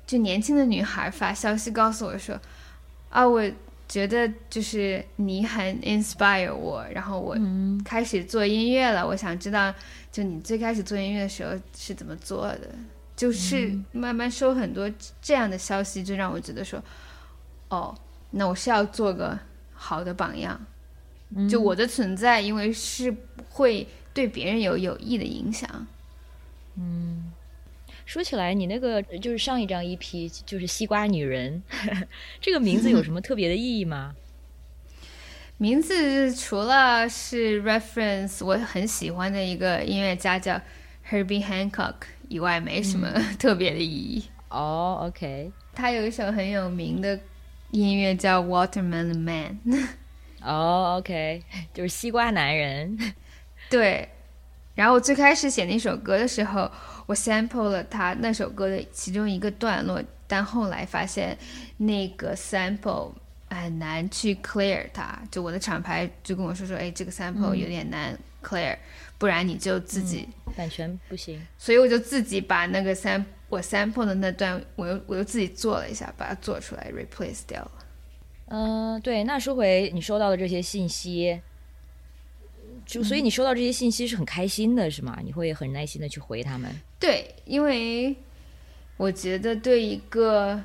[0.06, 2.40] 就年轻的女孩发消息告诉我说
[3.10, 3.42] ：“啊，我
[3.88, 7.36] 觉得就是你很 inspire 我，然后我
[7.84, 9.72] 开始做音乐了，我想知道。”
[10.10, 12.70] 就你最开始做音乐的时候是怎么做的？
[13.16, 14.88] 就是慢慢收很多
[15.20, 16.80] 这样的消息，就让我觉得说，
[17.68, 17.92] 哦，
[18.30, 19.36] 那我是要做个
[19.72, 20.60] 好的榜样。
[21.50, 23.12] 就我的存在，因为是
[23.50, 25.68] 会对别人有有益的影响。
[26.76, 27.32] 嗯，
[28.04, 31.62] 说起来，你那个就是上一张 EP 就是《西瓜女人》，
[32.40, 34.14] 这个名字有什么特别的意义吗？
[35.56, 40.60] 名字除了是 reference 我很喜欢的一个音乐家叫
[41.08, 41.94] Herbie Hancock
[42.28, 44.24] 以外，没什么 特别的意义。
[44.48, 47.18] 哦，OK，他有一首很有名的
[47.70, 49.58] 音乐叫 Watermelon Man。
[50.42, 52.98] 哦，OK，就是西瓜男人。
[53.70, 54.08] 对，
[54.74, 56.70] 然后我最开始写那首歌的时候，
[57.06, 61.36] 我 sample 了他那首歌的其中一个段落，但后来发现
[61.78, 63.12] 那个 sample。
[63.50, 68.76] 很难去 clear 它，就我的厂牌就跟我说说，哎，这个 sample 有点难 clear，
[69.16, 77.70] 不然你就自己版权不行，所以我就自己把那个 sam 我 sample 的那段，我又我又自己做了一下，把它做出来 replace 掉了。
[78.46, 81.40] 嗯，对，那说回你收到的这些信息，
[82.86, 85.18] 就所以你收到这些信息是很开心的，是吗？
[85.24, 86.70] 你会很耐心的去回他们？
[86.98, 88.14] 对，因为
[88.96, 90.62] 我觉得对一个。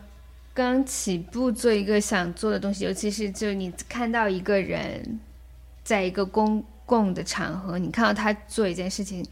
[0.52, 5.18] 刚起步做一个想做的东西，尤其是就你看到一个人，
[5.86, 9.26] 在一个公共的场合，你看到他做一件事情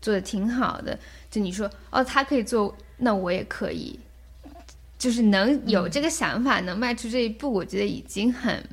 [0.00, 0.98] 做的挺好的，
[1.30, 3.96] 就你说哦，他可以做，那我也可以，
[4.98, 8.64] 就是能有这个想法，能迈出这一步，我觉得已经很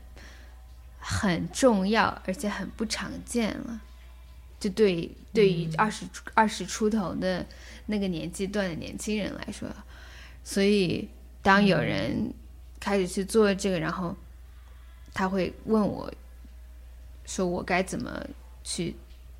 [1.09, 3.81] 很重要，而且很不常见了。
[4.59, 7.45] 就对对于二十二十出头的
[7.87, 9.67] 那个年纪段的年轻人来说，
[10.43, 11.09] 所以。
[11.41, 12.33] 当有人
[12.81, 14.13] 开始去做这个，然后
[15.13, 16.13] 他会问我，
[17.25, 18.21] 说我该怎么
[18.61, 18.93] 去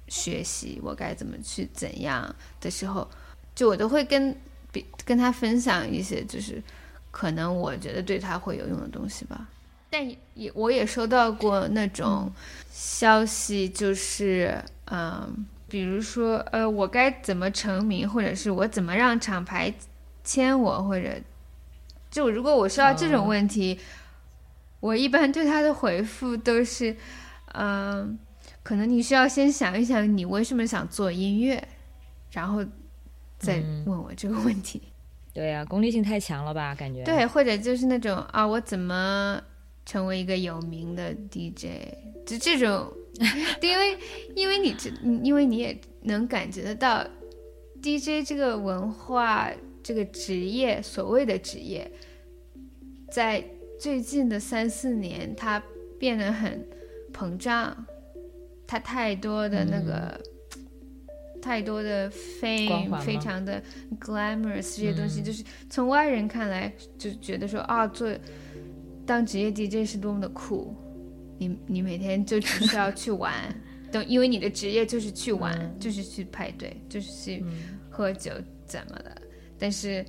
[0.07, 3.05] 学习，我该怎么去怎样的时候，
[3.53, 4.33] 就我都会跟
[4.71, 6.63] 比跟他分享一些，就是
[7.11, 9.49] 可能我觉得对他会有用的东西吧。
[9.89, 12.31] 但也我也收到过那种
[12.69, 19.73] 消息，就是嗯，比如说呃，我该怎么成名，或者是我怎么让厂牌
[20.23, 21.09] 签我，或者。
[22.11, 23.79] 就如果我收到这种问题，
[24.79, 26.97] 我一般对他的回复都是，
[27.53, 28.17] 嗯，
[28.63, 31.67] 可能你需要先想一想你为什么想做音乐，
[32.31, 32.65] 然后
[33.37, 34.81] 再问我这个问题。
[35.31, 36.73] 对呀，功利性太强了吧？
[36.73, 39.39] 感觉对，或者就是那种啊，我怎么
[39.89, 41.65] 成为一个有名的 DJ？
[42.23, 42.93] 就这种，
[43.59, 43.97] 因为
[44.35, 44.91] 因为你这，
[45.23, 47.03] 因为你也能感觉得到
[47.81, 49.51] DJ 这个文化。
[49.81, 51.89] 这个职业，所谓的职业，
[53.09, 53.43] 在
[53.79, 55.63] 最近的三四年，它
[55.97, 56.63] 变得很
[57.11, 57.85] 膨胀，
[58.67, 60.21] 它太多的那个。
[61.41, 63.63] 太多的 fame，非常的
[63.97, 68.13] glamorous 这些东西，就是从外人看来就觉得说啊，做
[69.09, 70.75] 当职业 DJ 是多么的酷。
[71.39, 73.33] 你你每天就只需要去玩，
[73.91, 77.43] 等因为你的职业就是去玩，就是去派对，就是去
[77.89, 78.31] 喝酒
[78.65, 79.21] 怎么的。
[79.57, 80.05] 但是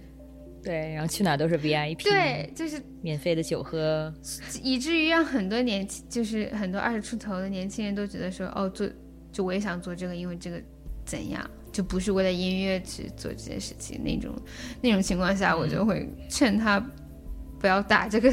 [0.62, 4.12] 对，然后去哪都是 VIP，对，就是免费的酒喝，
[4.62, 8.86] 以至于让很多年轻，就是很多二十出头的年轻人都觉得说哦，做
[9.32, 10.60] 就我也想做这个，因为这个。
[11.02, 14.00] 怎样就不是为了音乐去做这件事情？
[14.04, 14.32] 那种
[14.80, 16.78] 那种情况下，我就会劝他
[17.60, 18.32] 不要打这个，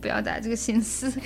[0.00, 1.12] 不要打这个心思。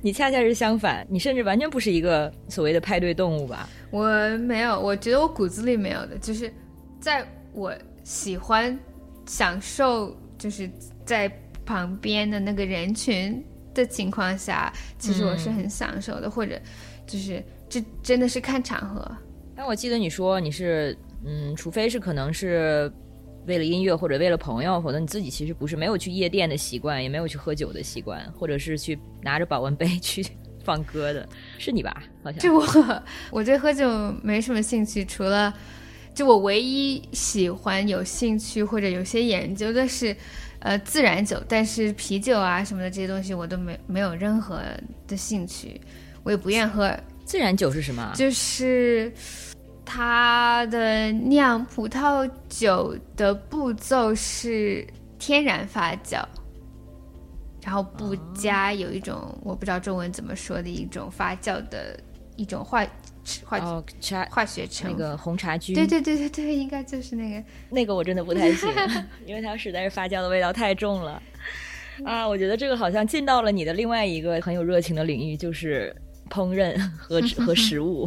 [0.00, 3.68] 你恰恰是相反，你甚至完全不是一个所谓的派对动物吧？
[3.90, 4.06] 我
[4.38, 6.52] 没有，我觉得我骨子里没有的，就是
[7.00, 7.74] 在我
[8.04, 8.78] 喜欢
[9.26, 10.70] 享受，就是
[11.04, 11.28] 在
[11.66, 16.60] 旁边的那个人群的情况下，其实我是很享受的，或者
[17.04, 19.10] 就是这真的是看场合。
[19.56, 20.96] 但我记得你说你是，
[21.26, 22.92] 嗯，除非是可能是
[23.48, 30.24] 为了音乐或者为了朋友，否则你自己其实不是没有去夜店的习惯，也没有去喝酒的习惯，或者是去拿着保温杯去
[30.62, 31.26] 放歌的，
[31.58, 32.02] 是你吧？
[32.22, 33.88] 好像就我， 我对喝酒
[34.22, 35.52] 没什么兴趣，除了
[36.14, 40.14] 就我唯一喜欢、有兴趣或者有些研究的是，
[40.58, 44.60] 呃，自然酒，但是啤酒啊什么的这些东西我都没没有任何
[45.06, 45.80] 的兴趣，
[46.22, 46.94] 我也不愿喝。
[47.24, 48.12] 自然酒是什么？
[48.14, 49.10] 就是。
[49.90, 54.86] 它的酿葡萄酒的步骤是
[55.18, 56.22] 天然发酵，
[57.64, 61.98] 然后不加有一种我不知道中文怎么说的一种发酵的
[62.36, 62.86] 一种化
[63.46, 65.74] 化茶化学成那个红茶菌。
[65.74, 68.70] 对对对对对，应该就是那个那个我真的不太行，
[69.24, 71.22] 因为它实在是发酵的味道太重了
[72.04, 72.28] 啊！
[72.28, 75.96] 我觉得这个好像进到了你的另外一个很有热情的领域，就是
[76.28, 78.06] 烹饪和和食物。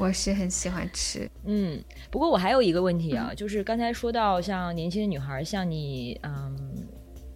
[0.00, 1.78] 我是很喜欢吃，嗯，
[2.10, 6.56] 不过我还有一个问题啊，就是刚才说到像年轻的女孩向你嗯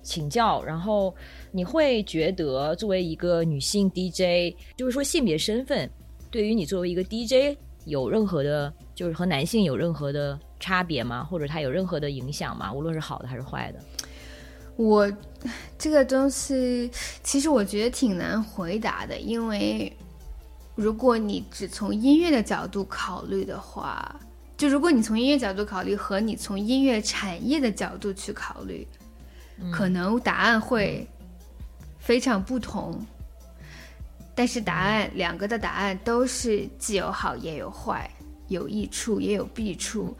[0.02, 1.14] 请教，然后
[1.52, 5.90] 你会觉得作为一个女性 DJ，就是说性别身份
[6.30, 11.22] 对于你作为一个 DJ 有任何的，就是和男性有任何的差别吗？
[11.22, 12.72] 或者它有任何的影响吗？
[12.72, 13.78] 无论是好的还是坏的？
[14.76, 15.12] 我
[15.76, 16.90] 这个东西
[17.22, 19.94] 其实我觉得挺难回答的，因为。
[20.74, 24.20] 如果你只从音乐的角度考虑的话，
[24.56, 28.86] 就如果你从音乐角度考虑和你从音乐产业的角度去考虑，
[29.72, 31.08] 可能答案会
[31.98, 33.04] 非常不同。
[34.34, 38.10] 但是答案两个的答案都是既有好也有坏，
[38.48, 40.16] 有益处也有弊处。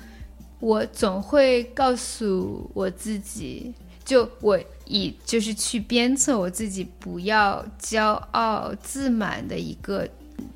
[0.61, 10.09] 我总会告诉我自己，就我以就是去鞭策我自己，不要骄傲自满的一个。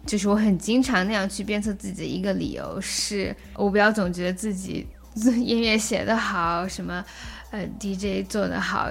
[0.07, 7.05] 就是我很经常那样去鞭策自己的一个理由是，我不要总觉得自己音乐写得好，什么，
[7.51, 8.91] 呃，DJ 做得好，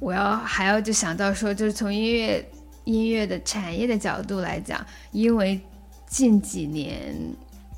[0.00, 2.48] 我要还要就想到说，就是从音乐
[2.84, 5.60] 音乐的产业的角度来讲，因为
[6.08, 7.14] 近几年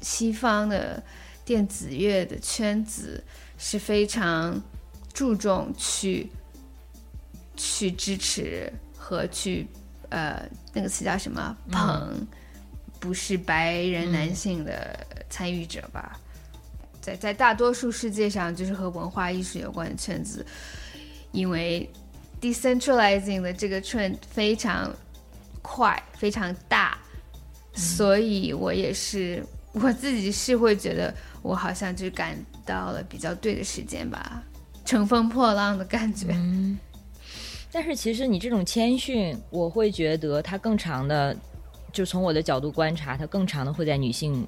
[0.00, 1.02] 西方的
[1.44, 3.22] 电子乐的圈子
[3.56, 4.62] 是非常
[5.12, 6.30] 注重去
[7.56, 9.66] 去支持和去。
[10.10, 10.42] 呃，
[10.72, 11.56] 那个词叫什么？
[11.70, 12.26] 捧，
[12.98, 16.18] 不是白人男性的参与者吧？
[17.00, 20.44] 在在大多数世界上，就是和文化艺术有关的圈子，
[21.32, 21.88] 因为
[22.40, 24.94] decentralizing 的这个 trend 非常
[25.62, 26.98] 快，非常大，
[27.74, 34.42] 所以我也是我自己是会觉得，我好像就赶到了比较对的时间吧，
[34.84, 36.36] 乘风破浪的感觉。
[37.70, 41.36] 但是其实你这种谦逊，我会觉得它更长的，
[41.92, 44.46] 就从我的角度观察，它更长的会在女性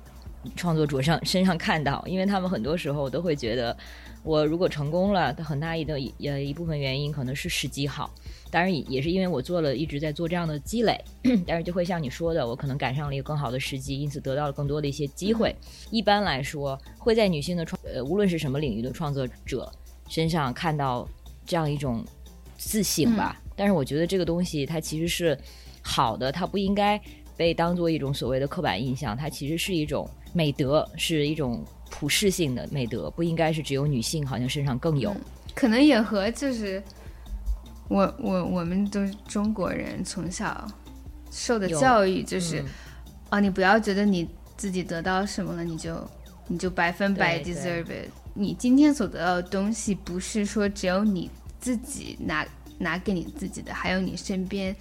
[0.57, 3.77] 创作者上身上看到，因为他们很多时候都会觉得，
[4.23, 8.11] 我如果成功了，它很大一的呃一部分原因可能是时机好，
[8.51, 10.99] 当然也也是因为我做了一直在做这样的积累，
[11.47, 15.55] 但是就会像你说的，我可能赶上了一个更好的时机，因此得到了更多的一些机会。
[15.91, 19.71] 一般来说，会在女性的创呃无论是什么领域的创作者
[20.09, 21.07] 身上看到
[21.45, 22.03] 这样一种。
[22.61, 25.37] 自信吧，但是我觉得这个东西它其实是
[25.81, 27.01] 好的，它不应该
[27.35, 35.17] 被当做一种所谓的刻板印象，它其实是一种美德，是一种普世性的美德，不应该是只有女性好像身上更有。
[35.55, 36.83] 可能也和就是
[37.89, 40.67] 我我我们都是中国人从小
[41.31, 42.63] 受的教育就是
[43.31, 45.97] 啊，你不要觉得你自己得到什么了你就
[46.47, 48.11] 你就百分百 deserve it。
[48.35, 51.29] 你今天所得到的东西，不是说只有你
[51.61, 52.47] 自己拿
[52.79, 54.75] 拿给你自己的，还有你身边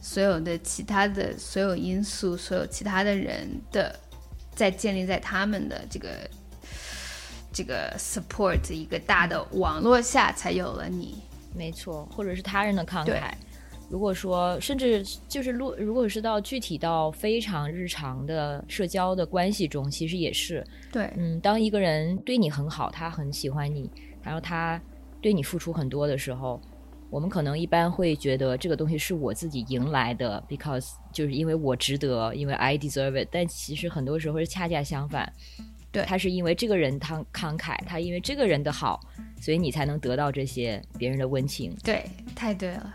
[0.00, 3.98] 所有的其他的所有因素，所有其他的人的，
[4.54, 6.08] 在建立在他们的这个
[7.52, 11.16] 这个 support 一个大的网络下，才有了你。
[11.54, 13.32] 没错，或者是他人的慷慨。
[13.88, 23.88] 如果说，甚至就是如如果是到具体到非常日常的社交的关系中，其实也是，对，嗯，当一个人对你很好，他很喜欢你，
[24.22, 24.80] 然后他
[25.26, 26.62] 对你付出很多的时候，
[27.10, 33.28] 我们可能一般会觉得这个东西是我自己赢来的，because 就是因为我值得，因为 I deserve it。
[33.32, 35.32] 但其实很多时候是恰恰相反，
[35.90, 39.00] 对他是因为这个人慷慷慨，他因为这个人的好，
[39.40, 41.76] 所以你才能得到这些别人的温情。
[41.82, 42.04] 对，
[42.36, 42.94] 太对了。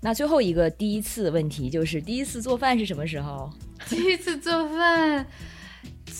[0.00, 3.50] 那最后一个第一次问题就是第一次做饭是什么时候？
[3.88, 5.26] 第一次做饭，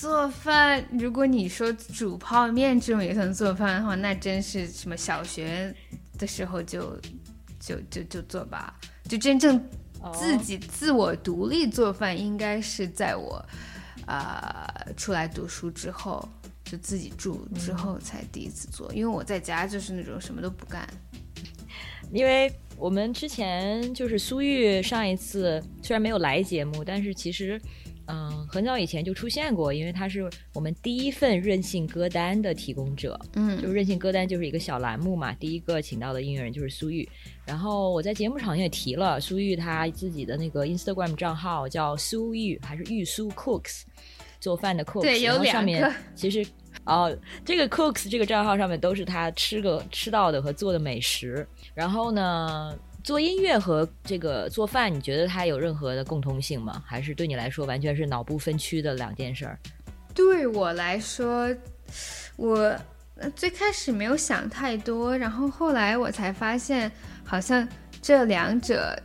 [0.00, 5.74] 做饭，如果你说煮泡面这种也算做饭的话，那真是什么小学
[6.18, 6.96] 的时候就
[7.58, 8.78] 就就就做吧。
[9.08, 9.58] 就真正
[10.12, 13.44] 自己自我独立做饭，应该是在我
[14.06, 16.28] 呃出来读书之后，
[16.64, 18.92] 就自己住之后才第一次做。
[18.92, 20.86] 因为我在家就是那种什么都不干。
[22.12, 27.60] 因为我们之前就是苏玉上一次虽然没有来节目，但是其实
[28.06, 33.18] 嗯很早以前就出现过，因为他是我们第一份任性歌单的提供者。
[33.34, 37.08] 嗯就是任性歌单就是一个小栏目嘛，第一个请到的音乐人就是苏玉。
[37.44, 43.82] 然后我在节目场也提了，苏玉他自己的那个 Instagram 账号叫苏玉还是玉苏 Cooks，
[44.40, 46.46] 做饭的 Cooks，对上面其实
[46.84, 51.46] 哦，这个 Cooks 这个账号上面都是他吃个吃到的和做的美食。
[51.74, 52.76] 然后呢，
[53.06, 56.82] 做音乐和这个做饭，你觉得它有任何的共通性吗？
[56.84, 59.56] 还是对你来说完全是脑部分区的两件事儿？
[60.12, 61.48] 对我来说，
[62.34, 62.76] 我
[63.14, 66.90] 呃最开始没有想太多，然后后来我才发现，
[67.24, 67.66] 好像
[68.02, 69.00] 这两者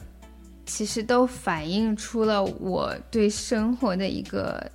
[0.66, 4.68] 其实都反映出了我对生活的一个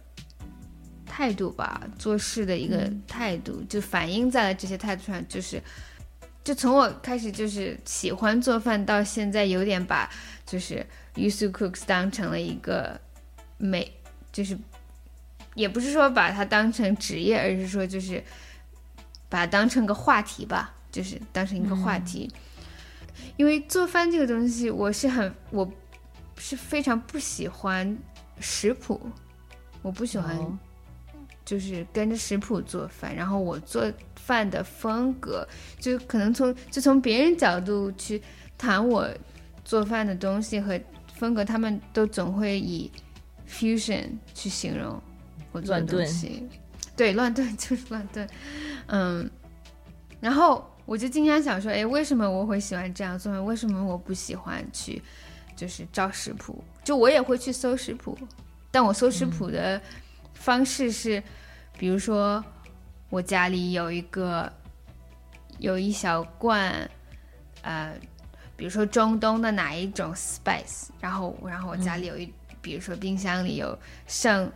[1.05, 5.61] 态度吧，做事的一个态度，就反映在了这些态度上，就是。
[6.47, 10.09] 就从我开始就是喜欢做饭，到现在有点把
[10.47, 10.86] 就是
[11.16, 13.01] Yusu Cooks 当成了一个
[13.59, 13.92] 美，
[14.30, 14.57] 就是
[15.57, 18.22] 也不是说把它当成职业，而是说就是
[19.28, 22.32] 把它当成个话题吧，就是当成一个话题。
[23.36, 25.68] 因为做饭这个东西，我是很我
[26.38, 27.99] 是非常不喜欢
[28.38, 29.11] 食谱，
[29.82, 30.57] 我不喜欢哦
[31.47, 35.47] 就是跟着食谱做饭，然后我做饭的风格
[35.78, 38.20] 就可能从就从别人角度去
[38.59, 39.09] 谈我
[39.64, 40.78] 做饭的东西和
[41.14, 42.90] 风格，他们都总会以
[43.49, 45.01] fusion 去形容
[45.53, 46.47] 我做的东西。
[46.97, 48.28] 对，乱炖 就是乱炖，
[48.86, 49.30] 嗯，
[50.18, 53.44] 然后我就经常想说，哎，为什么我会喜欢这样做饭？
[53.44, 55.01] 为什么我不喜欢去
[55.55, 56.64] 就是照食谱？
[56.82, 58.18] 就我也会去搜食谱，
[58.70, 59.80] 但我搜食谱的
[60.39, 61.22] 方式是，
[61.78, 62.45] 比如说
[63.11, 64.51] 我家里有一个
[65.59, 66.89] 有一小罐，
[67.62, 67.93] 呃，
[68.57, 73.76] 比如说中东的哪一种 spice，然后然后我家里有一，比如说冰箱里有
[74.07, 74.51] 剩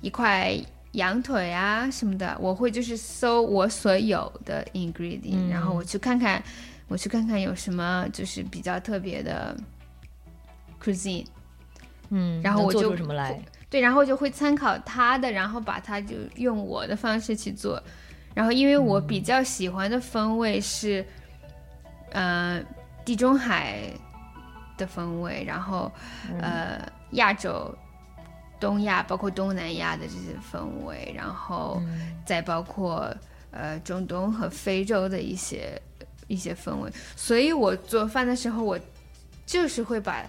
[0.00, 0.56] 一块
[0.92, 6.42] 羊腿啊什么的，我会就是搜我所有的 ingredient，、嗯然后我去看看，
[6.88, 9.56] 我去看看有什么就是比较特别的
[10.82, 11.26] cuisine。
[12.08, 13.38] 嗯，然后我就出什么来？
[13.68, 17.82] 对，然后就会参考他的，然后把它就用我的方式去做。
[18.32, 21.04] 然后因为我比较喜欢的风味是，
[22.12, 22.62] 呃，
[23.04, 23.80] 地中海
[24.76, 25.90] 的风味，然后
[26.40, 26.80] 呃，
[27.12, 27.74] 亚洲、
[28.60, 31.82] 东亚，包括东南亚的这些风味，然后
[32.24, 33.12] 再包括
[33.50, 35.80] 呃中东和非洲的一些
[36.28, 36.92] 一些风味。
[37.16, 38.78] 所以我做饭的时候，我
[39.44, 40.24] 就是会把，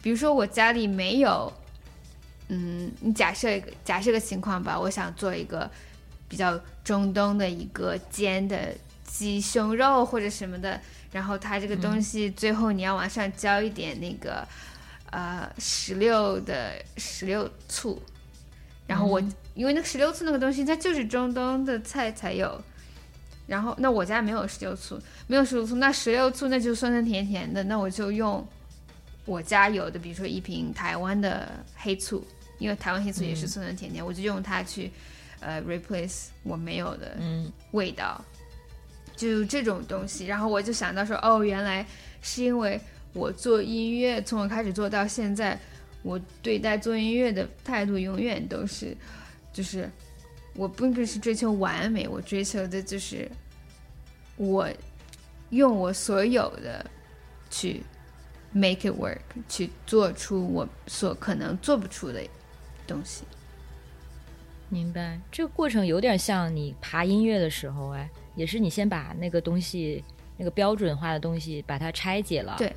[0.00, 1.52] 比如说我家里没有。
[2.48, 5.68] 嗯，你假设一个假设个情况吧，我想做一个
[6.28, 8.72] 比较中东的一个煎的
[9.04, 10.80] 鸡胸肉或者什么的，
[11.10, 14.46] 然后它这个东西最后你要往上浇一点那个、
[15.10, 18.00] 呃石榴的石榴醋，
[18.86, 19.20] 然后我、
[19.54, 22.62] 因为那个石榴醋那个东西它就是中东的菜才有，
[23.48, 28.46] 然后那我家没有石榴醋，没有石榴醋，那石榴醋那就酸酸甜甜的，那我就用
[29.24, 32.24] 我家有的，比如说一瓶台湾的黑醋。
[32.58, 34.90] 因为台湾黑醋也是酸酸甜甜，我就用它去，
[35.40, 38.24] 呃，replace 我没有的嗯味道，
[39.16, 40.26] 就这种东西。
[40.26, 41.86] 然后我就想到说，哦，原来
[42.22, 42.80] 是因为
[43.12, 45.58] 我做音乐，从我开始做到现在，
[46.02, 48.96] 我对待做音乐的态度永远都是，
[49.52, 49.90] 就是
[50.54, 53.30] 我并不是追求完美，我追求的就是
[54.36, 54.68] 我
[55.50, 56.84] 用我所有的
[57.50, 57.82] 去
[58.52, 62.22] make it work，去做出我所可能做不出的
[62.86, 63.24] 东西。
[64.68, 70.02] 明白，这个过程有点像你爬音乐的时候，哎，也是你先把那个东西，
[70.36, 72.74] 那个标准化的东西把它拆解了，对，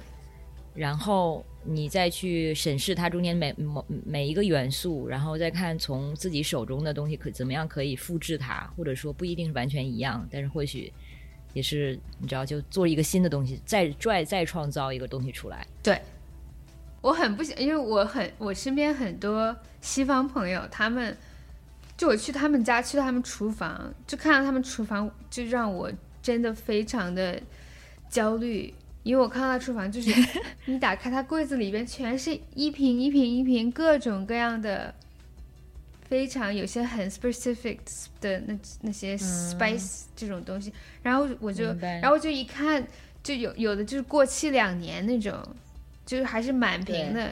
[0.76, 10.94] 然后你再去审视它中间每每每一个元素，然后再看从自己手中的东西可怎么样可以复制它，或者说不一定是完全一样，但是或许
[11.54, 15.66] 也是你知道，就做一个新的东西，再拽再创造一个东西出来。
[15.82, 16.00] 对，
[17.02, 21.18] 我很不想，因为我很我身边很多西方朋友，他们。
[21.98, 25.92] 就我去他们家，去他们厨房，就看到他们厨房，就让我
[26.22, 27.38] 真的非常的
[28.10, 28.74] 焦虑，
[29.04, 30.10] 因为我看到他厨房，就是
[30.64, 34.96] 你打开他柜子里边，全是一瓶一瓶一瓶各种各样的，
[36.08, 37.80] 非常有些很 specific
[38.22, 40.72] 的那那些 spice 这种东西，
[41.04, 42.82] 然后我就，然后就一看，
[43.22, 45.38] 就有有的就是过期两年那种，
[46.10, 47.32] 就是还是满屏的。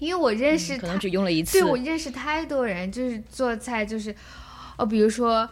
[0.00, 1.52] 因为我认识，可能只用了一次。
[1.60, 4.12] 对我认识太多人，就是做菜，就是
[4.76, 5.48] 哦，比如说，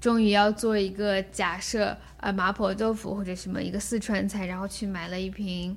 [0.00, 5.76] 终于要做一个假设，呃，麻婆豆腐或者什么一个四川菜，然后去买了一瓶，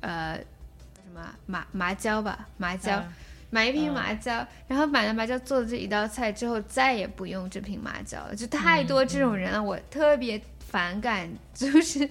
[0.00, 3.02] 呃，什么麻麻椒吧，麻椒，
[3.48, 12.06] 买一瓶麻椒，然后买了麻椒做了这一道菜之后，再也不用这瓶麻椒了，就太多这种人了，我特别反感，就是。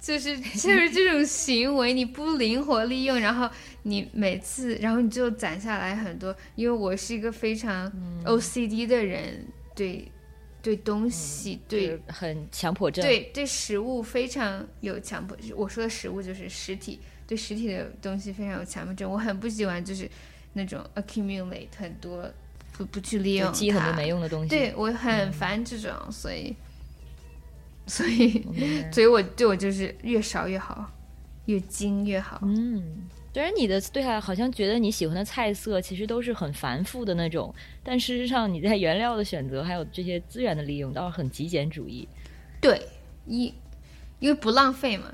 [0.00, 3.48] 就是就是这种行为，你不灵活利用，然后
[3.82, 6.34] 你每次，然后你就攒下来很多。
[6.54, 7.92] 因为我是一个非常
[8.24, 10.10] OCD 的人，对
[10.62, 15.36] 对东西，对很强迫症，对对食物非常有强迫。
[15.54, 19.10] 我说的食物就是实体，对实体的东西非常有强迫症。
[19.10, 20.10] 我很不喜欢就是
[20.54, 22.24] 那种 accumulate 很多
[22.72, 24.48] 不不去利用，积很多没用的东西。
[24.48, 26.56] 对我很烦这种，所以。
[27.90, 28.46] 所以，
[28.92, 30.88] 所以我对我就是越少越好，
[31.46, 32.38] 越精越好。
[32.44, 42.06] 嗯，虽然你的对他好像觉得你喜欢的菜色其实都是很繁复的那种，但事实上你在原料的选择还有这些资源的利用倒是很极简主义。
[42.60, 42.80] 对，
[43.26, 43.52] 一
[44.20, 45.06] 因为不浪费嘛。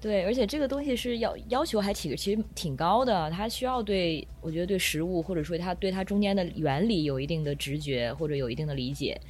[0.00, 9.20] 对，而且这个东西是要要求还挺其实挺高的，它需要对我觉得对食物或者说它对它中间的原理有一定的直觉或者有一定的理解。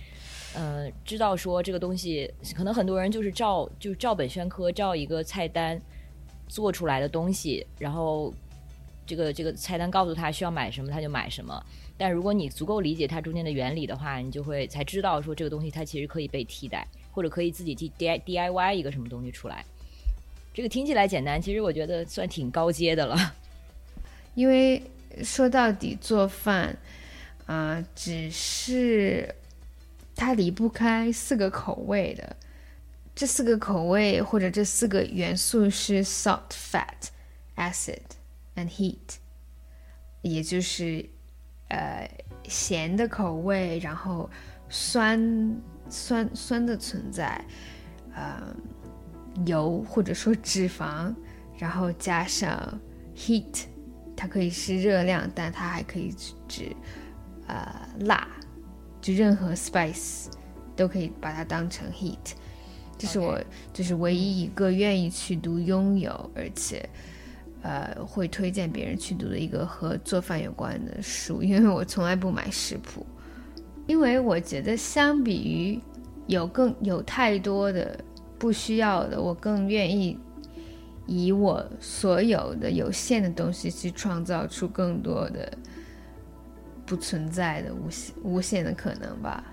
[0.54, 5.80] 呃，知道说这个东西，可能很多人就是照就是照本宣科，照一个菜单
[6.46, 8.32] 做出来的东西，然后
[9.04, 11.60] 这个这个菜单告诉他需要买什么，他就买什么。
[11.96, 19.64] 但如果你足够理解它中间的原理的话，你就会才知道说这个东西它其实可以被替代，或者可以自己去 D I D I Y 一个什么东西出来。
[20.52, 23.16] 这个听起来简单，其实我觉得算挺高阶的了。
[24.36, 24.80] 因为
[25.22, 26.76] 说到底做饭
[27.46, 29.34] 啊，只是。
[30.16, 32.36] 它离不开四个口味的，
[33.14, 37.08] 这四个口味或者这四个元素是 salt、fat、
[37.56, 37.98] acid
[38.54, 39.16] and heat，
[40.22, 41.04] 也就是
[41.68, 42.08] 呃
[42.48, 44.30] 咸的口味，然后
[44.68, 47.44] 酸酸酸的存在，
[48.14, 48.54] 呃
[49.46, 51.14] 油或者说脂肪，
[51.58, 52.80] 然后加上
[53.16, 53.64] heat，
[54.16, 56.14] 它可以是热量，但它还可以
[56.46, 56.74] 指
[57.48, 58.28] 呃辣。
[59.04, 60.28] 就任何 spice
[60.74, 62.32] 都可以把它当成 heat，
[62.96, 63.38] 这是我
[63.70, 66.88] 就是唯一一个愿意去读拥有，而且
[67.60, 73.04] 呃会推荐别人去读的一个和做饭有关的书， 因为我从来不买食谱，
[73.86, 75.78] 因为我觉得相比于
[76.26, 78.02] 有更有太多的
[78.38, 80.18] 不需要的，我更愿意
[81.06, 85.58] 以我所有的有限的东西去创造出更多的。
[86.94, 89.44] 不存在的无限无限的可能吧。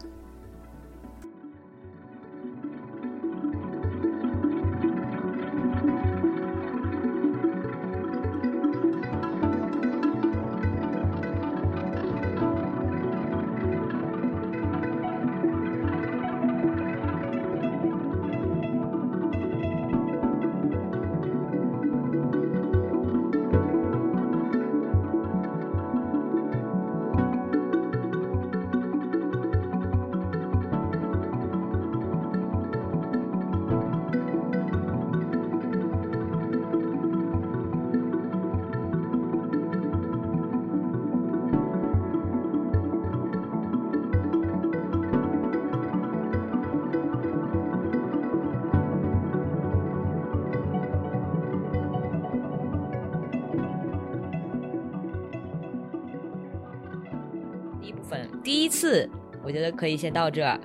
[58.91, 59.09] 次，
[59.41, 60.59] 我觉得可以先到这儿。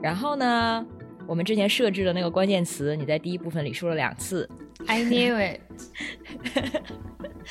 [0.00, 0.86] 然后呢，
[1.26, 4.48] 我们之前设置的那个关键词，你在第一部分里说了两次。
[4.86, 5.60] I knew it。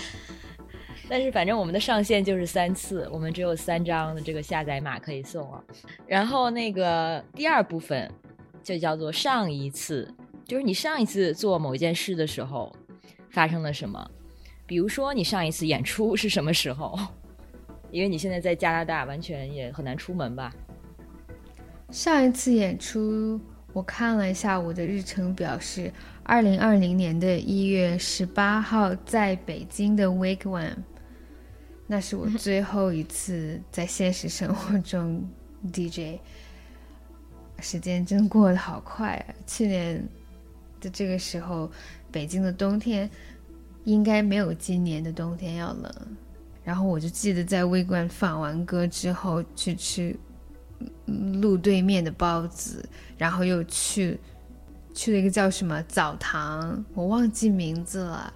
[1.09, 5.61] 但是反正我们的上限就是三次，我们只有三张的这个下载码可以送啊。
[6.05, 8.09] 然后那个第二部分
[8.63, 10.09] 就叫做上一次，
[10.45, 12.73] 就是你上一次做某一件事的时候
[13.29, 14.09] 发生了什么。
[14.65, 16.97] 比如说你上一次演出是什么时候？
[17.91, 20.53] 因为你现在在加拿大，完全也很难出门吧？
[21.89, 23.39] 上一次演出，
[23.73, 25.91] 我看了一下我的日程表，是
[26.23, 30.75] 二零二零年的一月十八号，在北京的 Wake One。
[31.88, 35.25] 那是我最后一次在现实生活中
[35.71, 36.19] DJ。
[37.59, 39.33] 时间真过得好快啊！
[39.47, 40.07] 去年
[40.81, 41.71] 的这个时候，
[42.11, 43.09] 北京的冬天
[43.85, 46.17] 应该没有今年的冬天要冷。
[46.68, 50.13] 然后我就记得在微观放完歌之后去吃
[51.41, 52.84] 路对面的包子，
[53.18, 54.20] 然后又去
[54.93, 58.34] 去了一个叫什么澡堂，我忘记名字了。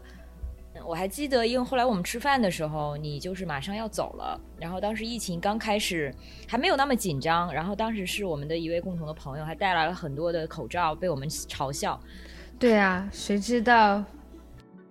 [0.86, 4.40] 我还记得，因为后来我们吃饭的时候，你就是马上要走了。
[4.58, 6.16] 然后当时疫情刚开始，
[6.48, 7.54] 还没有那么紧张。
[7.54, 12.00] 然后当时是我们的一位共同的朋友，还带来了很多的口罩，被我们嘲笑。
[12.58, 14.02] 对啊，谁知道？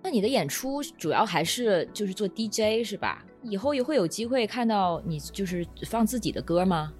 [0.03, 3.25] 那你的演出主要还是就是做 DJ 是吧？
[3.43, 6.93] 以后也会有机会看到你，就是放自己的歌吗？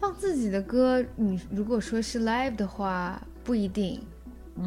[0.00, 4.00] 放自己的歌，你如果说是 live 的话，不一定，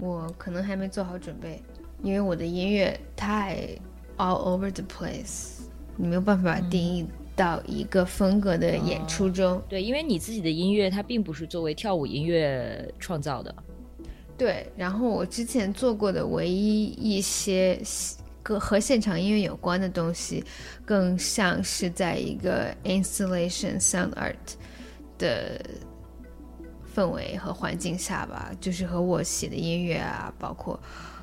[0.01, 1.61] 我可能还没做好准备，
[2.03, 3.67] 因为我的音乐太
[4.17, 5.61] all over the place，
[5.95, 9.61] 你没有办法定义到一个风格的演出中。
[9.67, 13.53] 对，因为你自己的音乐它并不是作为跳舞音乐创造的。
[14.37, 17.81] 对，然后我之前做过的唯一一些。
[18.47, 20.41] 和和现场音乐有关的东西，
[20.85, 24.35] 更像是在一个 installation sound art
[25.17, 25.61] 的
[26.95, 28.49] 氛围和环境下吧。
[28.61, 30.79] 就是和我写的音乐啊，包括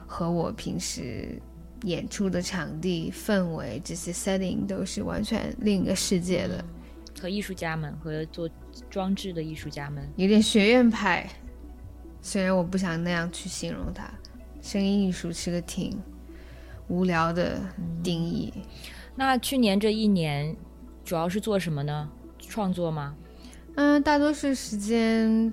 [0.06, 1.40] 和我平时
[1.84, 6.62] 演出的场地氛围这些 setting 都是完全另一个世界的。
[7.18, 8.46] 和艺术家们，和做
[8.90, 11.26] 装置的艺术家们，有点学院派。
[12.20, 14.12] 虽然我不想那样去形容它，
[14.60, 15.98] 声音艺术是个挺。
[16.88, 17.60] 无聊的
[18.02, 18.52] 定义。
[19.16, 20.56] 那去年这一年
[21.04, 22.10] 主要是做什么呢？
[22.38, 23.16] 创作吗？
[23.76, 25.52] 嗯，大多数时间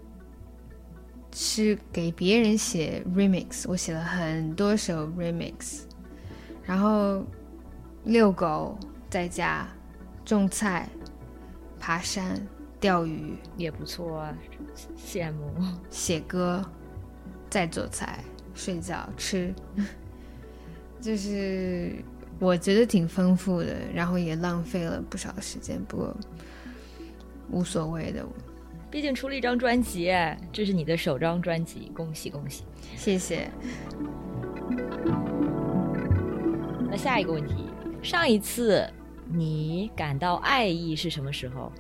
[1.34, 3.66] 是给别人写 remix。
[3.68, 5.82] 我写了很多首 remix，
[6.64, 7.24] 然后
[8.04, 8.78] 遛狗，
[9.10, 9.68] 在家
[10.24, 10.88] 种菜、
[11.80, 12.40] 爬山、
[12.80, 14.38] 钓鱼也不错啊，
[14.98, 15.52] 羡慕。
[15.90, 16.64] 写歌，
[17.50, 18.24] 再做菜、
[18.54, 19.54] 睡觉、吃。
[21.02, 21.96] 就是
[22.40, 26.16] 我觉得挺丰富的，然后也浪费了不少时间，不过
[27.50, 28.24] 无所谓的。
[28.90, 30.14] 毕竟出了一张专辑，
[30.52, 32.64] 这是你的首张专辑，恭喜恭喜！
[32.96, 33.50] 谢谢。
[36.90, 37.70] 那下一个问题，
[38.04, 38.86] 上一次
[39.30, 41.72] 你感到爱意是什么时候？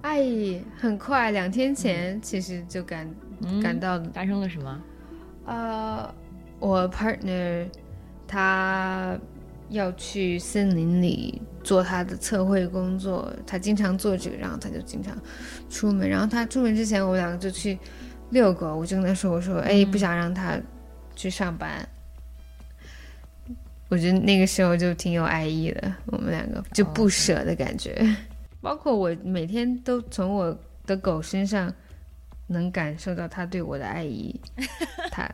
[0.00, 3.08] 爱意很快，两天前其实就感
[3.62, 4.82] 感到发生了什么？
[5.44, 6.14] 呃，
[6.58, 7.66] 我 partner。
[8.32, 9.14] 他
[9.68, 15.14] 要去森林里做他的测绘工作，他经常做这个，然后他就经常
[15.68, 16.08] 出门。
[16.08, 17.78] 然后他出门之前，我们两个就去
[18.30, 18.74] 遛狗。
[18.74, 20.58] 我就跟他说：“我说，哎，不想让他
[21.14, 21.86] 去上班。”
[23.90, 28.16] 我觉得那个时候就挺有爱意的，我们两个就不舍的感觉。
[28.62, 31.70] 包括我每天都从我的狗身上
[32.46, 34.40] 能感受到他对我的爱意，
[35.12, 35.30] 他。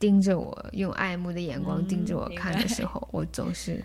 [0.00, 3.84] 盯着我，用爱慕的眼光盯着我看的时候，我总是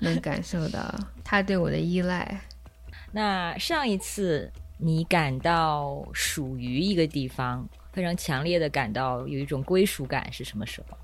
[0.00, 0.94] 能感受到
[1.24, 2.40] 他对我的依赖。
[3.12, 10.98] 那上一次你感到属于一个地方，非常强烈的感到有一种归属感是什么时候？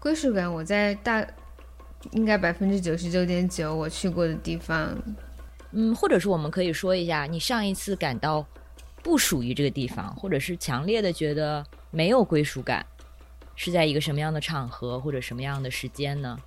[0.00, 1.24] 归属感，我在大
[2.10, 4.92] 应该百分之九十九点九我去过的地方，
[5.70, 8.44] 嗯，或者是我们可以说一下，你上一次感到
[9.04, 12.84] 不属于这个地方，或者是强烈的觉得没有归属感。
[13.54, 16.38] 是在一个什么样的场合或者什么样的时间呢？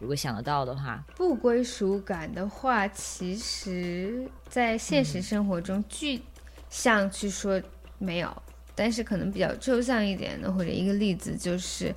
[0.00, 6.20] 如果想得到的话，不归属感的话，其实，在现实生活中具
[6.68, 7.62] 象去说
[7.98, 8.42] 没有，
[8.74, 11.94] 但是可能比较抽象一点的，或者一个例子就是，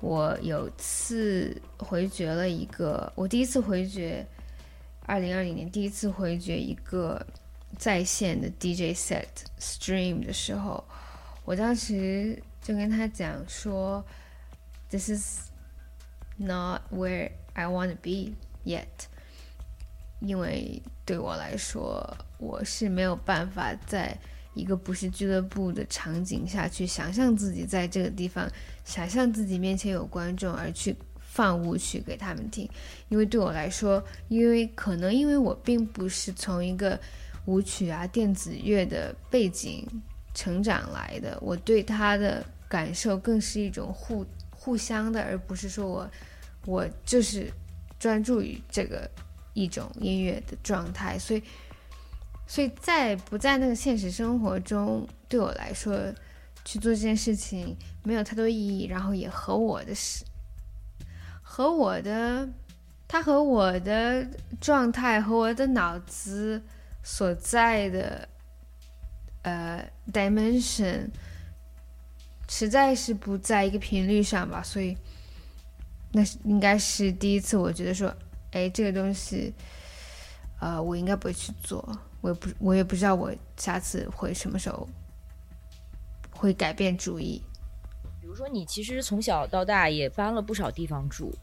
[0.00, 4.24] 我有次回绝了一个，我第一次回绝，
[5.04, 7.26] 二零二零年第一次回绝一个
[7.76, 9.26] 在线的 DJ set
[9.60, 10.82] stream 的时候，
[11.44, 12.40] 我当时。
[12.62, 14.04] 就跟他讲说
[14.90, 15.50] ，This is
[16.36, 18.34] not where I want to be
[18.64, 18.86] yet。
[20.20, 24.18] 因为对我来说，我是没有办法在
[24.54, 28.50] 一个不是俱乐部的场景下去想象自己在这个地方，
[28.84, 32.68] 想象自己面前有观众而去放舞曲给他们听。
[33.08, 36.98] 因为对我来说，因为可能因为我并不是从一个
[37.44, 39.86] 舞曲啊电子乐的背景
[40.38, 46.08] 成长来的，我对他的感受更是一种互互相的，而不是说我
[46.64, 47.52] 我就是
[47.98, 49.10] 专注于这个
[49.52, 51.42] 一种音乐的状态，所以
[52.46, 55.98] 所以在不在那个现实生活中，对我来说
[56.64, 60.24] 去做这件事情没有太多意义，然后也和我的是
[61.42, 62.48] 和我的
[63.08, 64.24] 它和我的
[64.60, 66.62] 状态和我的脑子
[67.02, 68.28] 所在的
[69.42, 71.08] 呃 dimension。
[72.50, 74.96] 实在是不在一个频率上吧，所以
[76.12, 78.10] 那是应该是第一次，我觉得说，
[78.52, 79.52] 哎，这个东西，
[80.58, 81.86] 呃，我应该不会去做，
[82.22, 84.88] 我也不，我也不知道我下次会什么时候
[86.30, 87.42] 会改变主意。
[88.18, 91.36] 比如说，你其实从小到大也搬了不少地方住，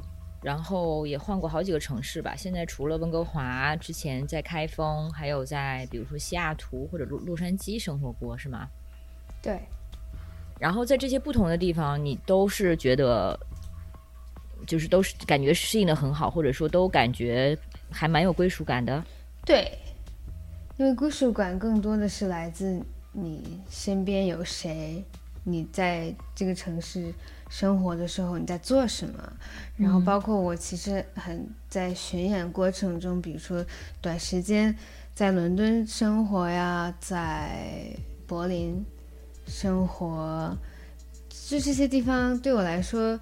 [0.46, 2.36] 然后也换过好几个城市吧。
[2.36, 8.68] 现在除了温哥华，之前在开封，还有在比如说西雅图或者洛洛杉矶生活过，是吗？
[9.42, 9.60] 对。
[10.60, 13.36] 然后在这些不同的地方，你都是觉得，
[14.68, 17.58] 就是都是感觉适应的很好，或者说都感觉
[17.90, 19.04] 还蛮有归属感的。
[19.44, 19.76] 对，
[20.78, 22.80] 因为归属感更多的是来自
[23.14, 25.04] 你身边有谁，
[25.44, 27.12] 你在这个城市
[27.50, 29.34] 生活的时候你在做什么，
[29.78, 33.66] 然后包括我其实很在巡演过程中，比如说
[34.02, 34.76] 短时间
[35.14, 37.96] 在伦敦生活呀，在
[38.28, 38.86] 柏林。
[39.48, 40.58] 生活，
[41.30, 43.20] 就这些地方对我来说，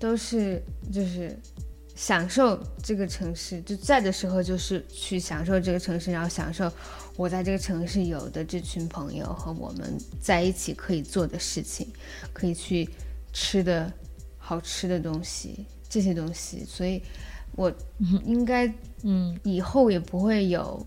[0.00, 0.60] 都是
[0.92, 1.38] 就是
[1.94, 3.62] 享受这个城市。
[3.62, 6.68] 就在的时候，就是去享受这个城市，然后享受
[7.14, 11.86] 我在这个城市有的这群朋友和我们在一起可以做的事情，
[12.32, 12.90] 可以去
[13.32, 13.92] 吃的
[14.38, 16.64] 好吃的东西，这些东西。
[16.64, 17.02] 所以，
[17.56, 17.72] 我
[18.24, 18.72] 应该
[19.02, 20.86] 嗯，以后也不会有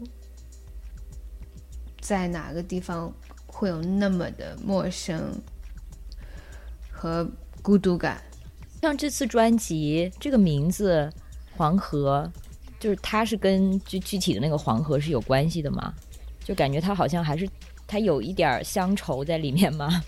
[2.00, 3.14] 在哪个地方。
[3.56, 5.32] 会有那么的陌生
[6.90, 7.26] 和
[7.62, 8.20] 孤独感。
[8.82, 11.08] 像这次专辑这个名字
[11.56, 12.30] “黄河”，
[12.80, 15.94] 就是它是跟具具体的那个黄河是有关系的吗？
[16.44, 17.48] 就感觉它好像还是
[17.86, 20.04] 它有一点乡愁在里面吗？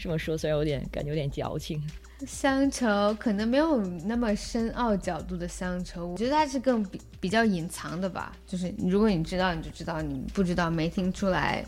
[0.00, 1.82] 这么说虽然有点感觉有点矫情。
[2.26, 8.36] 乡愁可能没有那么深奥角度的乡愁，我觉得它是更比比较隐藏的吧。
[8.46, 11.64] 就是如果你知道，你就知道；你不知道，没听出来。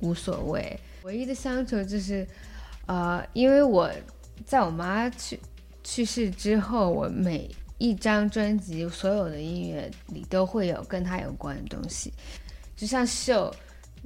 [0.00, 2.26] 无所谓，唯一的乡愁就是，
[2.86, 3.90] 呃，因为我
[4.44, 5.40] 在我妈去
[5.82, 7.48] 去世之后，我每
[7.78, 12.12] 一张专辑所有的音乐里都会有跟她有关的东西，
[12.76, 13.54] 就像“秀”“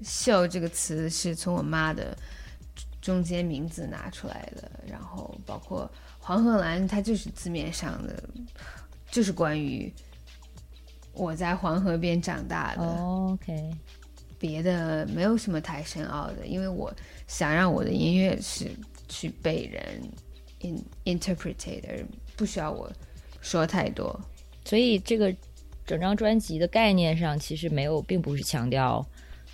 [0.04, 2.16] 秀”这个词是从我妈的
[3.00, 8.22] 中间名字拿出来的，然后包括黄鹤兰，它就是字面上的，
[9.10, 9.92] 就是关于
[11.12, 12.82] 我在黄河边长大的。
[12.82, 13.70] OK。
[14.40, 16.94] 别的没有什么太深奥的，因为我
[17.26, 18.70] 想让我的音乐是
[19.08, 19.84] 去被人
[20.60, 22.88] in interpreted，而不需要我
[23.40, 24.20] 说太多。
[24.64, 25.34] 所以这个
[25.84, 29.04] 整张专辑的概念上其实没有，并不是强调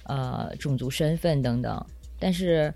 [0.02, 1.86] 呃种族身份等等，
[2.18, 2.70] 但是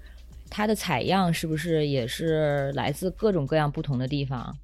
[0.50, 4.56] 它的采样是不是也是来自各种各样不同的地方？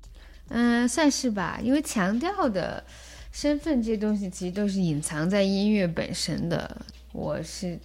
[0.49, 2.85] 嗯，算是吧，因为强调的
[3.32, 6.85] 身份这些东西其实都是隐藏在音乐本身的。
[7.12, 7.78] 我是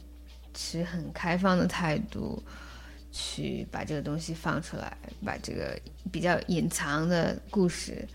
[0.54, 2.44] 持很开放的态度
[3.12, 5.80] 去把这个东西放出来，把这个
[6.12, 8.08] 比较隐藏的故事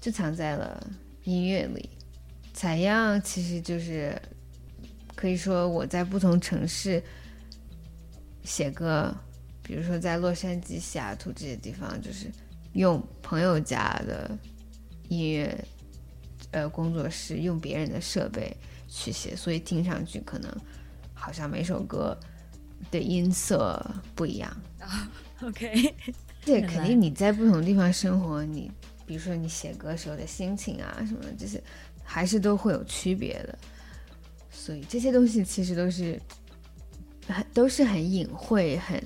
[0.00, 0.84] 就藏在了
[1.24, 1.88] 音乐里。
[2.52, 4.20] 采样其实就是
[5.14, 7.02] 可以说我在不同城市
[8.44, 9.12] 写歌，
[9.62, 12.30] 比如说在洛杉矶、西雅图这些地方，就是
[12.74, 14.30] 用朋友家的
[15.08, 15.64] 音乐
[16.52, 18.56] 呃工作室，用别人的设备。
[18.86, 20.48] 去写，所以听上去可能
[21.14, 22.16] 好像每首歌
[22.92, 23.84] 的音色
[24.14, 24.56] 不一样。
[25.42, 25.92] OK，
[26.44, 28.70] 这肯定你在不同地方生活，你
[29.04, 31.60] 比如说你写歌时候的心情啊什么，这些
[32.04, 33.58] 还是都会有区别的。
[34.48, 36.20] 所以这些东西其实都是
[37.52, 39.02] 都是很隐晦、很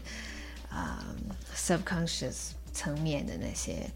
[0.71, 1.15] 啊
[1.55, 3.91] subconscious 层面的那些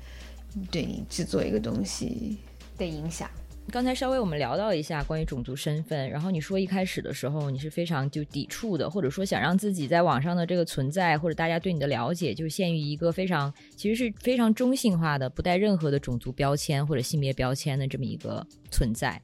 [0.70, 2.38] 对你制作一个东西
[2.76, 3.30] 的影响。
[3.70, 19.22] 刚才稍微我们聊到一下关于种族身份，然后你说一开始的时候你是非常就抵触的，或者说想让自己在网上的这个存在或者大家对你的了解就限于一个非常其实是非常中性化的，不带任何的种族标签或者性别标签的这么一个存在。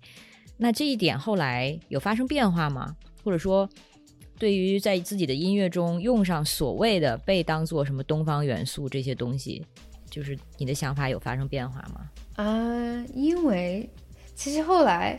[0.56, 2.96] 那这一点后来有发生变化吗？
[3.24, 3.68] 或者说，
[4.38, 9.66] 对于在自己的音乐中用上所谓的被当做什么东方元素这些东西，
[10.08, 12.08] 就是你的想法有发生变化吗？
[12.36, 13.88] 啊，因为
[14.36, 15.18] 其实后来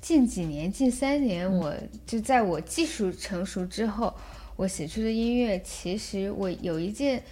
[0.00, 1.74] 近几年、近三年，我
[2.06, 4.14] 就在我技术成熟之后，
[4.56, 7.22] 我写出的音乐，其实我有一件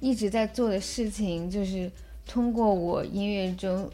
[0.00, 1.90] 一直在做的事情，就是
[2.26, 3.90] 通过我音乐中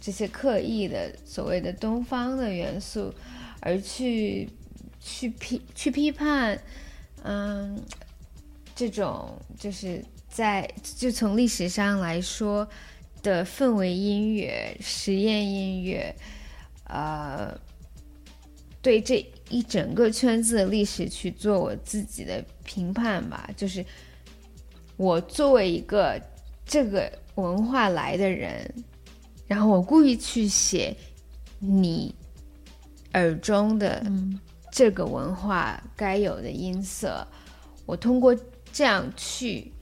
[0.00, 3.12] 这些刻意的所谓的东方的元素，
[3.60, 4.48] 而去
[5.08, 6.60] 去批去批判，
[7.22, 7.82] 嗯，
[8.74, 12.68] 这种就是在就从历史上来说。
[13.20, 16.14] 的氛围音乐、实验音乐，
[16.84, 17.52] 呃，
[18.80, 23.50] 对这一整个圈子的历史去做我自己的评判吧。
[23.56, 23.84] 就是
[24.96, 26.18] 我作为一个
[26.64, 28.72] 这个文化来的人，
[29.48, 30.96] 然后我故意去写
[31.58, 32.14] 你
[33.14, 34.00] 耳中的
[34.70, 37.26] 这个文化该有的音色，
[37.86, 38.36] 我通过
[38.72, 39.72] 这样去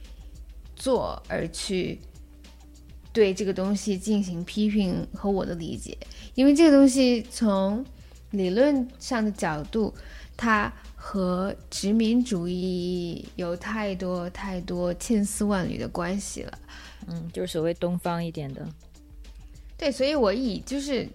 [0.74, 2.00] 做而去。
[3.12, 5.96] 对这个东西进行批评和我的理解，
[6.34, 7.82] 因为这个东西从
[8.32, 9.94] 理论上的角度，
[10.36, 16.58] 它和殖民主义有太多太多千丝万缕的关系了。
[17.06, 18.68] 嗯，就是所谓东方一点的。
[19.78, 21.08] 对，所以我以就是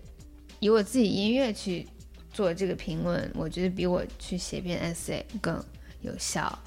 [0.60, 1.86] 以我自己音乐去
[2.32, 5.64] 做这个评论，我觉得比我去写篇 essay 更
[6.02, 6.58] 有效。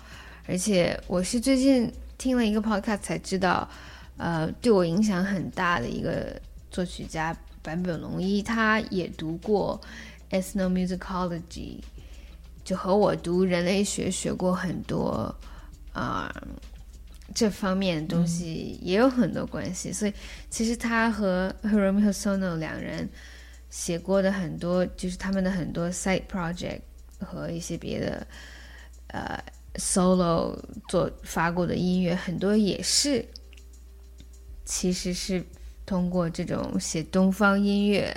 [0.47, 3.69] 而且我是最近听了一个 podcast 才知道。
[4.17, 6.41] 呃，对我影响很大的一个
[6.71, 9.81] 作曲家坂本龙一，他也读过
[10.31, 11.81] ethnomusicology，
[12.63, 15.35] 就和我读人类学学过很多
[15.93, 16.33] 啊
[17.35, 19.93] 这方面的东西也有很多关系。
[19.93, 20.15] 所以
[20.49, 23.09] 其实他和 Hiromi Hosono 两人
[23.75, 26.81] 写过的很多，就是他们的很多 side project
[27.19, 28.25] 和一些别的
[29.09, 29.45] 呃
[29.75, 30.57] solo
[30.89, 33.27] 做发过的音乐，很多也是。
[34.65, 35.45] 其实是
[35.85, 38.17] 通过这种写东方音乐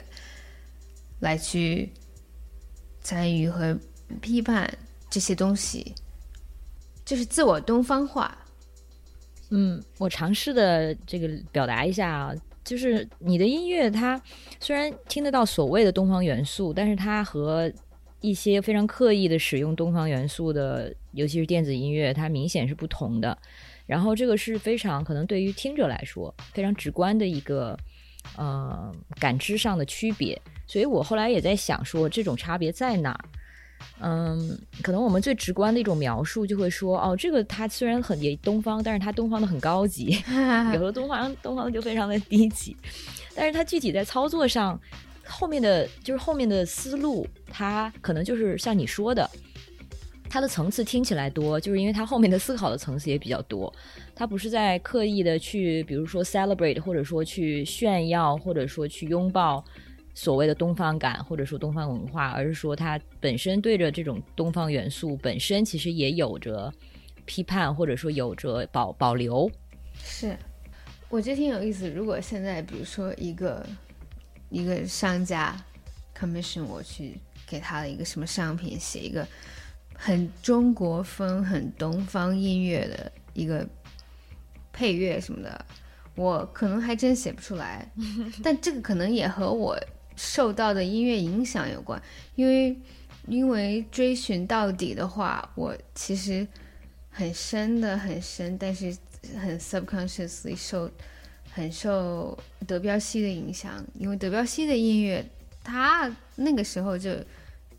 [1.19, 1.91] 来去
[3.01, 3.75] 参与和
[4.21, 4.71] 批判
[5.09, 5.95] 这些东西，
[7.03, 8.37] 就是自我东方化。
[9.49, 12.35] 嗯，我尝试的这个表达一下啊，
[12.67, 14.21] 就是你的音乐，它
[14.59, 17.71] 虽然听得到所谓的东方元素，但是它和
[18.19, 23.37] 一些非常刻意的使用东方元素的，尤其是电子音乐，它明显是不同的。
[23.85, 27.77] 然后这个是非常可能对于听者来说非常直观的一个
[28.35, 30.37] 呃感知上的区别，
[30.67, 33.23] 所以我后来也在想说这种差别在哪儿？
[33.99, 40.17] 嗯，可能我们最直观的一种描述就会说哦，这个它虽然很也东方，但是它东方的很高级，
[40.73, 42.75] 有的东方东方就非常的低级，
[43.35, 44.79] 但是它具体在操作上
[45.25, 49.29] 后面的就是后面的思路，它可能就是像你说的。
[50.29, 53.73] 它的层次听起来多，就是因为它后面的思考的层次也比较多。
[54.13, 59.63] 它不是在刻意的去，比如说 celebrate，或者说去炫耀，或者说去拥抱
[60.17, 66.73] 所谓的东方感，或者说东方文化，而是说它本身对着这种东方元素本身其实也有着
[67.25, 69.47] 批判，或者说有着保保留。
[70.03, 70.35] 是，
[71.07, 71.87] 我觉得挺有意思。
[71.87, 73.63] 如果现在比如说一个
[74.49, 75.55] 一个商家
[76.17, 79.25] commission 我去给他的一个什么商品写一个。
[79.99, 83.67] 很中国风、很东方音乐的一个
[84.71, 85.65] 配乐什么的，
[86.15, 87.91] 我可能还真写不出来。
[88.43, 89.75] 但这个可能也和我
[90.17, 92.01] 受到的音乐影响有关，
[92.35, 92.75] 因为
[93.27, 96.45] 因为追寻到底的话，我其实
[97.09, 98.97] 很深的很深，但是
[99.39, 100.91] 很 subconsciously 受
[101.53, 102.37] 很受
[102.67, 105.25] 德彪西的影响，因为德彪西的音乐，
[105.63, 107.11] 他那个时候就。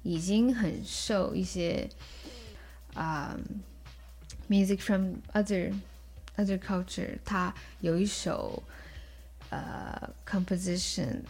[0.04, 1.86] 已经很受一些
[2.94, 3.36] 啊
[4.48, 5.74] ，music from other
[6.36, 7.18] other culture。
[7.24, 8.62] 他有一首
[9.50, 11.20] 呃 composition，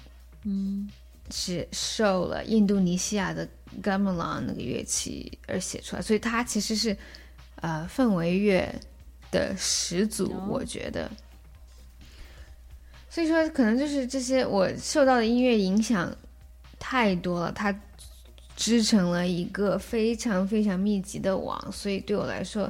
[0.45, 0.89] 嗯，
[1.31, 3.49] 是受了印度尼西亚的
[3.83, 6.97] gamelan 那个乐器而写出来，所以它其实是
[7.57, 8.75] 呃氛围乐
[9.31, 11.11] 的始祖，我觉得。
[13.11, 16.15] 所以说，可能就是这些我受到的音乐影响
[16.79, 17.75] 太多了，它。
[18.61, 22.69] 织成了一个非常非常密集的网，所以对我来说，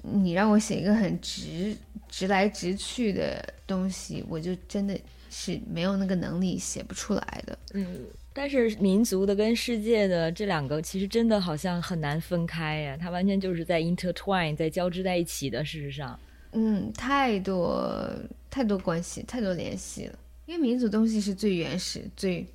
[0.00, 1.76] 你让我写一个很直
[2.08, 4.98] 直来直去的东西，我就真的
[5.30, 7.58] 是没有那个能力写不出来的。
[7.74, 15.64] 嗯，但是民族的跟世界的这两个，其实真的好像很难分开呀，它完全就是在 intertwine，在交织在一起的。
[15.64, 16.18] 事实上，
[16.52, 18.08] 嗯，太多
[18.50, 20.18] 太多关系，太多联系了。
[20.46, 22.46] 因为民族东西是最原始、最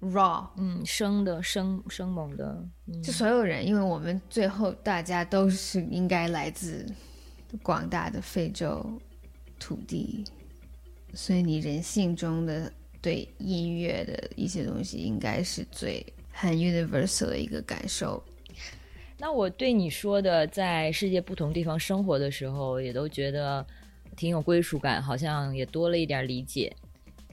[0.00, 2.64] raw，嗯，生的生生猛的，
[3.04, 6.86] 就所有人，因为我们最后大家都是应该来自
[7.62, 8.98] 广大的非洲
[9.58, 10.24] 土地，
[11.14, 18.22] 所以你人性中的对音乐的一些东西，应该是最很 universal 的一个感受。
[19.18, 23.66] 那我对你说的，在世界不同地方生活的时候，也都觉得
[24.16, 26.72] 挺有归属感，好像也多了一点理解。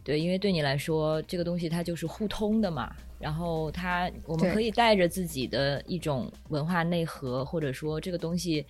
[0.03, 2.95] 对，因为对你来说，这个东西它就是互通的嘛。
[3.17, 8.65] 然后它，我们可以带着自己的一种文化内核，或者说这个东西，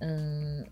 [0.00, 0.66] 嗯，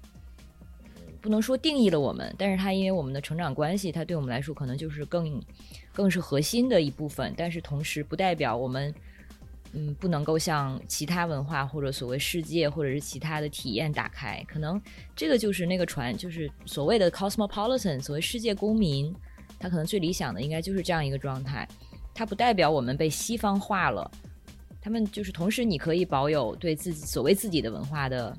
[1.24, 5.42] 不能说定义了我们，但是它因为我们的成长关系，它对我们来说可能就是更
[5.90, 7.32] 更是核心的一部分。
[7.34, 8.94] 但是同时，不代表我们。
[9.76, 14.80] 嗯，不能够向其他文化或者所谓世界或者是其他的体验打开，可能
[15.16, 19.12] 这个就是那个船，就是所谓的 cosmopolitan，所谓世界公民，
[19.58, 21.66] 他可能最理想的应该就是这样一个状态。
[22.14, 24.08] 它不代表我们被西方化了，
[24.80, 28.32] 他们就是同时你可以保有对自己所谓自己的文化的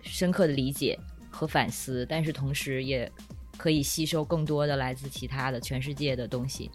[0.00, 0.96] 深刻的理解
[1.36, 3.12] 和反思，但是同时也
[3.58, 6.70] 可以吸收更多的来自其他的全世界的东西。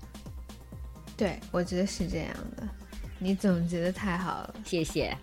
[1.17, 2.67] 对，我觉得是这样的。
[3.17, 5.17] 你总结的太好了，谢谢。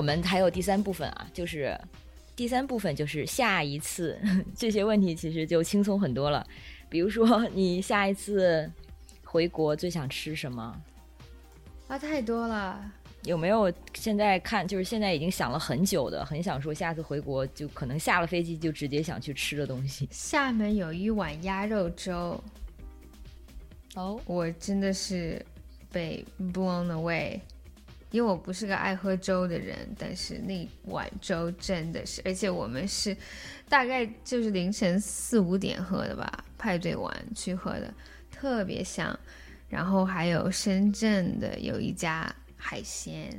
[0.00, 1.78] 我们还有第三部分啊，就是
[2.34, 4.18] 第三部分就是下一次
[4.56, 6.42] 这些问题其实就轻松很多了。
[6.88, 8.72] 比如说，你下一次
[9.24, 10.74] 回国最想吃什么？
[11.86, 12.82] 啊，太多了。
[13.24, 20.08] 有没有现在看就是现在已经想了很久的，很想说下次回国就可能下了飞机就直接想去吃的东西？
[20.10, 22.42] 厦门有一碗鸭肉粥。
[23.96, 25.44] 哦，我真的是
[25.92, 26.24] 被
[26.54, 27.38] blown away。
[28.10, 33.16] 因为我不是个爱喝粥的人，但是那碗粥真的是，而且我们是
[33.68, 37.94] 大概就是凌晨四五点喝的吧，派对完去喝的，
[38.32, 39.16] 特别香。
[39.68, 43.30] 然后还有深圳的有一家海鲜，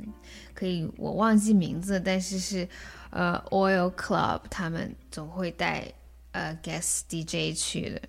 [0.54, 2.66] 可以我忘记名字，但是是
[3.10, 5.92] 呃 Oil Club 他们总会带
[6.30, 8.00] 呃 guest DJ 去的，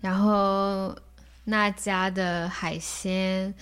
[0.00, 0.98] 然后
[1.44, 3.54] 那家的海鲜。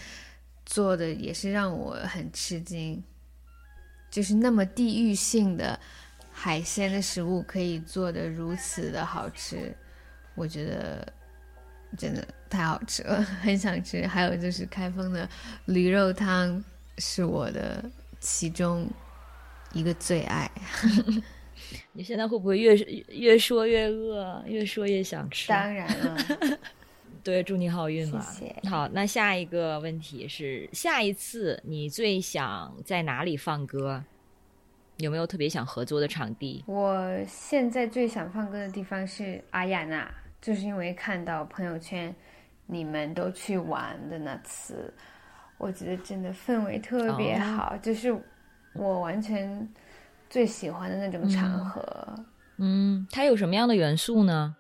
[0.75, 3.01] 做的也是让我很吃惊，
[4.11, 5.79] 就是那么地域性的
[6.33, 9.73] 海鲜的食物可以做的如此的好吃，
[10.35, 11.13] 我觉得
[11.97, 14.05] 真的太好吃了， 很想吃。
[14.05, 15.29] 还有就是开封的
[15.67, 16.65] 驴肉汤
[16.99, 18.91] 是我的其中
[19.73, 20.51] 一个最爱。
[21.93, 22.75] 你现在会不会越
[23.11, 25.47] 越说越饿，越说越想吃？
[25.51, 26.19] 当然了。
[27.25, 28.21] 对，祝你好运嘛！
[28.21, 28.69] 谢谢。
[28.69, 34.05] 好，那下一个问题是，下一次你最想在哪里放歌？
[34.99, 36.63] 有没有特别想合作的场地？
[36.67, 40.09] 我现在最想放歌的地方是阿亚娜，
[40.43, 42.15] 就是因为看到朋友圈
[42.67, 44.93] 你们都去玩的那次，
[45.57, 48.15] 我觉得真的氛围特别好，就是
[48.75, 49.67] 我完全
[50.29, 52.15] 最喜欢的那种场合。
[52.59, 54.55] 嗯，它有什么样的元素呢？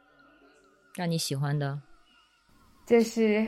[0.96, 1.78] 让你喜欢的？
[2.86, 3.46] 就是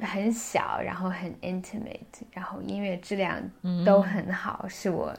[0.00, 3.42] 很小，然后很 intimate，然后音乐质量
[3.84, 5.14] 都很好，是我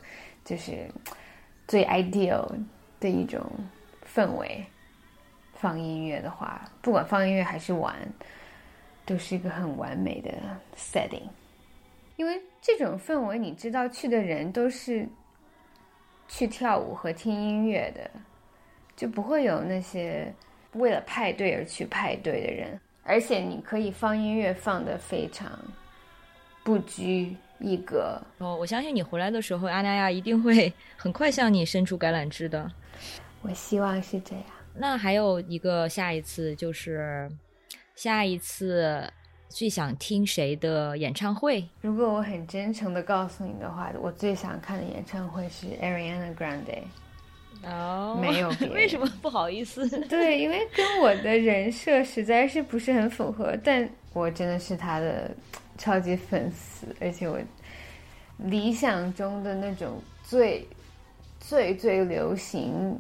[0.46, 0.90] 就是
[1.68, 2.48] 最 ideal
[3.00, 3.42] 的一种
[4.06, 4.66] 氛围。
[5.60, 7.96] 放音乐的话，不管放音乐还是玩，
[9.04, 10.32] 都是一个很完美的
[10.78, 11.28] setting。
[12.16, 15.10] 因为这种氛围，你知道去的人都是
[16.28, 18.08] 去跳舞和听音乐的，
[18.96, 20.32] 就不会有那些
[20.74, 22.80] 为了派对而去派对的人。
[23.08, 25.50] 而且你可以放音乐放的非常
[26.64, 32.70] 不拘一格哦，我相信你回来的时候，阿那亚一定会 很快向你伸出橄榄枝的。
[33.42, 34.44] 我希望是这样。
[34.76, 37.32] 那还有一个下一次就是
[37.96, 39.10] 下一次
[39.48, 41.68] 最想听谁的演唱会？
[41.82, 46.84] 如果我很真诚的告诉你的话，我最想看的演唱会是 Ariana Grande。
[47.64, 49.88] 哦，没有， 为什么不好意思？
[50.08, 55.30] 对，因为跟我的人设实在是不是很符合，但我真的是他的
[55.78, 57.38] 超级粉丝，而且我
[58.38, 60.66] 理想中的那种最
[61.40, 63.00] 最最流行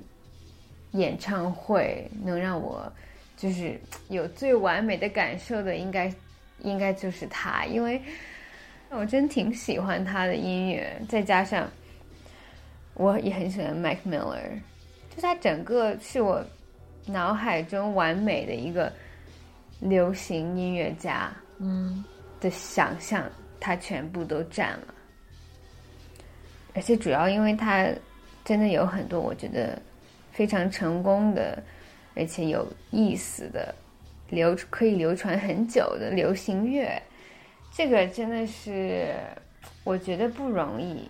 [0.92, 2.92] 演唱会，能让我
[3.36, 3.80] 就是
[4.10, 6.12] 有最完美的感受的，应该
[6.62, 8.02] 应该就是他，因为
[8.90, 11.70] 我真挺喜欢他的音乐，再加上
[12.98, 14.60] 我也很喜欢 Mac Miller，
[15.16, 16.44] 就他整个是我
[17.06, 18.92] 脑海中完美的一个
[19.80, 22.04] 流行音乐家，嗯
[22.42, 23.24] 的想象，
[23.60, 24.94] 他全部都占了。
[26.74, 27.88] 而且主要因为他
[28.44, 29.80] 真的有很多我觉得
[30.32, 31.62] 非常成功的，
[32.16, 33.74] 而且有意思的
[34.30, 37.02] 流可以流传很久的流行乐，
[37.72, 39.14] 这个真的是
[39.84, 41.08] 我觉得不容易。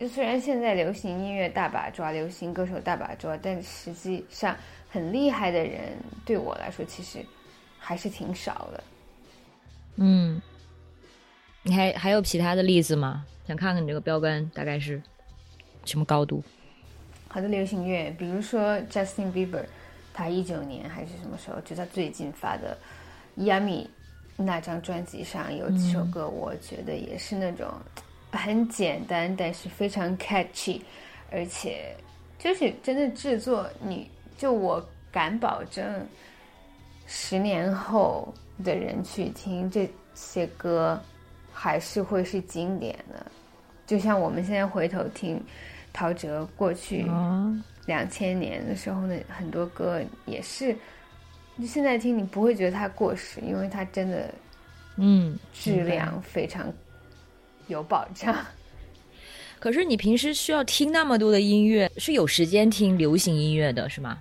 [0.00, 4.56] 就虽然现在流行音乐大把抓，流行歌手大把抓，但实际上
[4.88, 5.92] 很厉害的人
[6.24, 7.18] 对我来说其实
[7.78, 8.84] 还是挺少的。
[9.96, 10.40] 嗯，
[11.62, 13.26] 你还还有其他的例子吗？
[13.46, 15.02] 想看看你这个标杆大概是
[15.84, 16.42] 什么高度？
[17.28, 19.66] 好的流行乐，比如说 Justin Bieber，
[20.14, 22.74] 他一九年还是什么时候，就他最近发的
[23.42, 23.84] 《Yummy》
[24.38, 27.68] 那张专辑上有几首歌，我觉得也是那种
[28.32, 30.80] 很简单，但是非常 catchy，
[31.30, 31.94] 而且
[32.38, 36.06] 就是真的制作，你就我敢保证，
[37.06, 38.32] 十年后
[38.64, 41.00] 的人去听这些歌，
[41.52, 43.26] 还是会是经典的。
[43.86, 45.42] 就像我们现在回头听
[45.92, 47.52] 陶喆过去哦，
[47.86, 50.72] 两千年的时候呢，很多歌也是，
[51.58, 54.32] 就现在听你不会觉得它过时，因为它真的
[54.96, 56.72] 嗯，质量非常
[57.70, 58.36] 有保障。
[59.58, 64.18] 可是你平时需要听那么多的音乐，是有时间听流行音乐的是吗？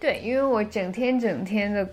[0.00, 1.88] 对，因为我整天整天的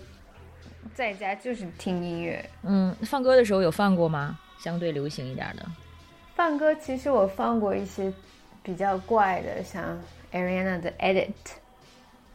[0.94, 4.38] 在家就是听音乐，嗯，放歌的时候有放过吗？
[4.58, 5.66] 相对流行一点的，
[6.34, 8.12] 放歌其实我放过一些
[8.62, 9.98] 比较怪的，像
[10.32, 11.32] Ariana 的 Edit，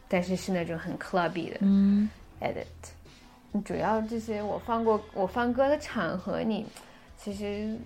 [0.08, 2.08] 但是是那种很 clubby 的嗯
[2.40, 3.62] Edit。
[3.64, 6.66] 主要这些我放过，我放歌的场合你，
[7.16, 7.76] 其实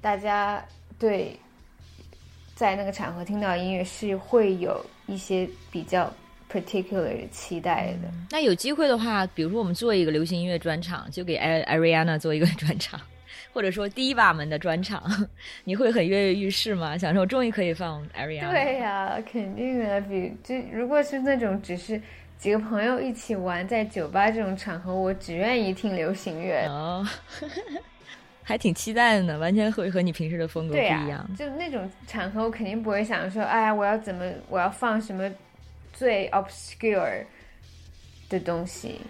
[0.00, 0.64] 大家
[0.98, 1.38] 对
[2.54, 6.12] 在那个场合听到音乐是会有一些比较
[6.50, 8.10] particular 的期待的。
[8.30, 13.00] 那有机会的话，比如说我们做一个流行音乐专场，就给 Ariana 做一个专场，
[13.52, 15.02] 或者说 Diva 们的专场，
[15.64, 16.98] 你会很跃跃欲试吗？
[16.98, 18.50] 想说我终于可以放 Ariana。
[18.50, 20.00] 对呀、肯定的。
[20.02, 22.00] 比就如果是那种只是
[22.38, 26.66] 几个朋友一起玩，在酒吧这种场合，我只愿意听流行乐。
[26.68, 27.06] 哦，
[28.50, 31.24] 还挺期待的呢，完全会和你平时的风格不、一样。
[31.36, 35.30] 就那种场合，我肯定不会想说，哎呀，我要怎么，我要放什么
[35.92, 37.24] 最 obscure
[38.28, 39.00] 的东西。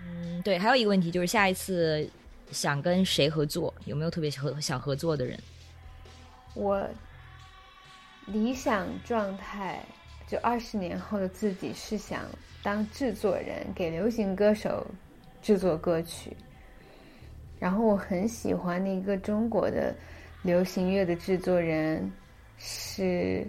[0.00, 2.08] 嗯，对，还有一个问题就是下一次
[2.52, 5.38] 想跟谁合作，有没有特别合想合作的人？
[6.54, 6.88] 我
[8.24, 9.84] 理想状态，
[10.26, 12.22] 就二十年后的自己是想
[12.62, 14.86] 当制作人，给流行歌手
[15.42, 16.34] 制作歌曲。
[17.58, 19.94] 然后我很喜欢的一个中国的
[20.42, 22.12] 流行乐的制作人
[22.58, 23.46] 是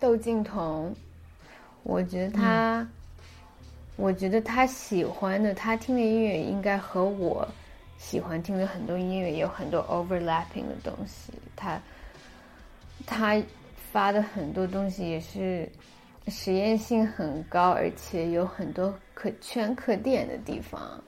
[0.00, 0.94] 窦靖童，
[1.82, 2.88] 我觉得他，
[3.96, 7.46] 我觉得他喜欢的，他听的音乐应该和我
[7.98, 11.32] 喜欢听的很多音乐有很多 overlapping 的东西。
[11.56, 11.80] 他
[13.06, 13.42] 他
[13.92, 15.68] 发的很多东西也是
[16.28, 21.02] 实验性很高，而且有很多可圈可点的地方。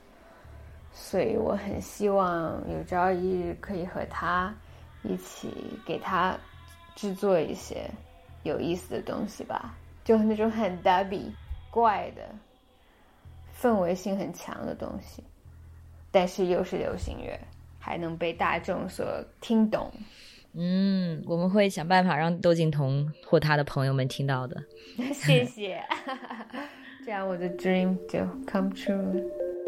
[0.93, 4.53] 所以我很希望有朝一日可以和他
[5.03, 5.49] 一起
[5.85, 6.37] 给他
[6.95, 7.89] 制作一些
[8.43, 11.31] 有意思的东西吧，就那种很 dubby
[11.69, 12.23] 怪的
[13.57, 15.23] 氛围性很强的东西，
[16.11, 17.39] 但是又是流行乐，
[17.79, 19.05] 还能被大众所
[19.39, 19.91] 听懂。
[20.53, 24.61] 嗯，我们会想办法让窦靖童或他的朋友们听到的。
[25.13, 25.81] 谢谢，
[27.05, 29.60] 这样我的 dream 就 come true 了。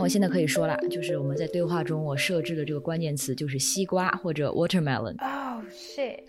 [0.00, 5.14] 那我现在可以说了，就是我们在对话中我设置的这个关键词就是西瓜或者 watermelon。
[5.18, 6.20] Oh shit！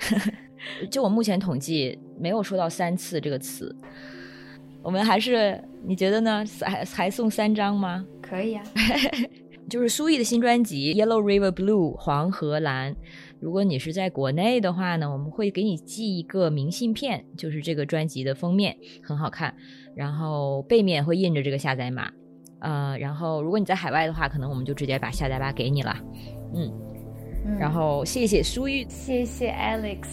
[0.90, 3.74] 就我目前统计，没有说到三次这个词。
[4.84, 6.44] 我们还是你觉得呢？
[6.60, 8.06] 还还送三张吗？
[8.22, 8.64] 可以啊，
[9.70, 12.94] 就是苏毅的新专辑《Yellow River Blue》黄河蓝。
[13.40, 19.56] 如果你是在国内的话呢，我们会给你寄一个明信片，就是这个专辑的封面很好看，
[19.96, 22.12] 然后背面会印着这个下载码。
[22.62, 25.96] 呃，然后如果你在海外的话，可能我们就直接把下载码给你了。
[26.54, 26.72] 嗯，
[27.46, 30.08] 嗯然后谢谢苏玉，谢谢 Alex。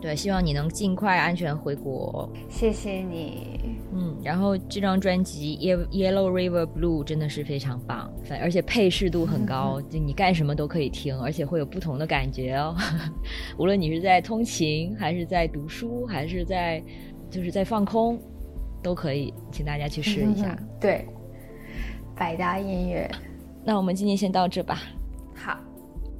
[0.00, 2.30] 对，希望你能尽快安全回国。
[2.50, 3.58] 谢谢你。
[3.94, 5.56] 嗯，然后这张专辑
[5.88, 12.76] 《Yellow River Blue》真的是非常棒，反而且配适度很高， 就你干什么都可以听，而且会有不同的感觉哦。
[13.56, 16.82] 无论你是在通勤，还是在读书，还是在
[17.30, 18.18] 就是在放空，
[18.82, 20.58] 都可以，请大家去试一下。
[20.78, 21.06] 对，
[22.16, 23.10] 百搭音乐。
[23.64, 24.82] 那我们今天先到这吧。
[25.34, 25.56] 好，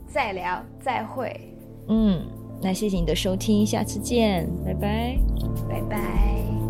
[0.07, 1.39] 再聊，再会。
[1.89, 2.23] 嗯。
[2.63, 5.19] 那谢谢你的收听，下次见，拜拜，
[5.69, 6.64] 拜拜。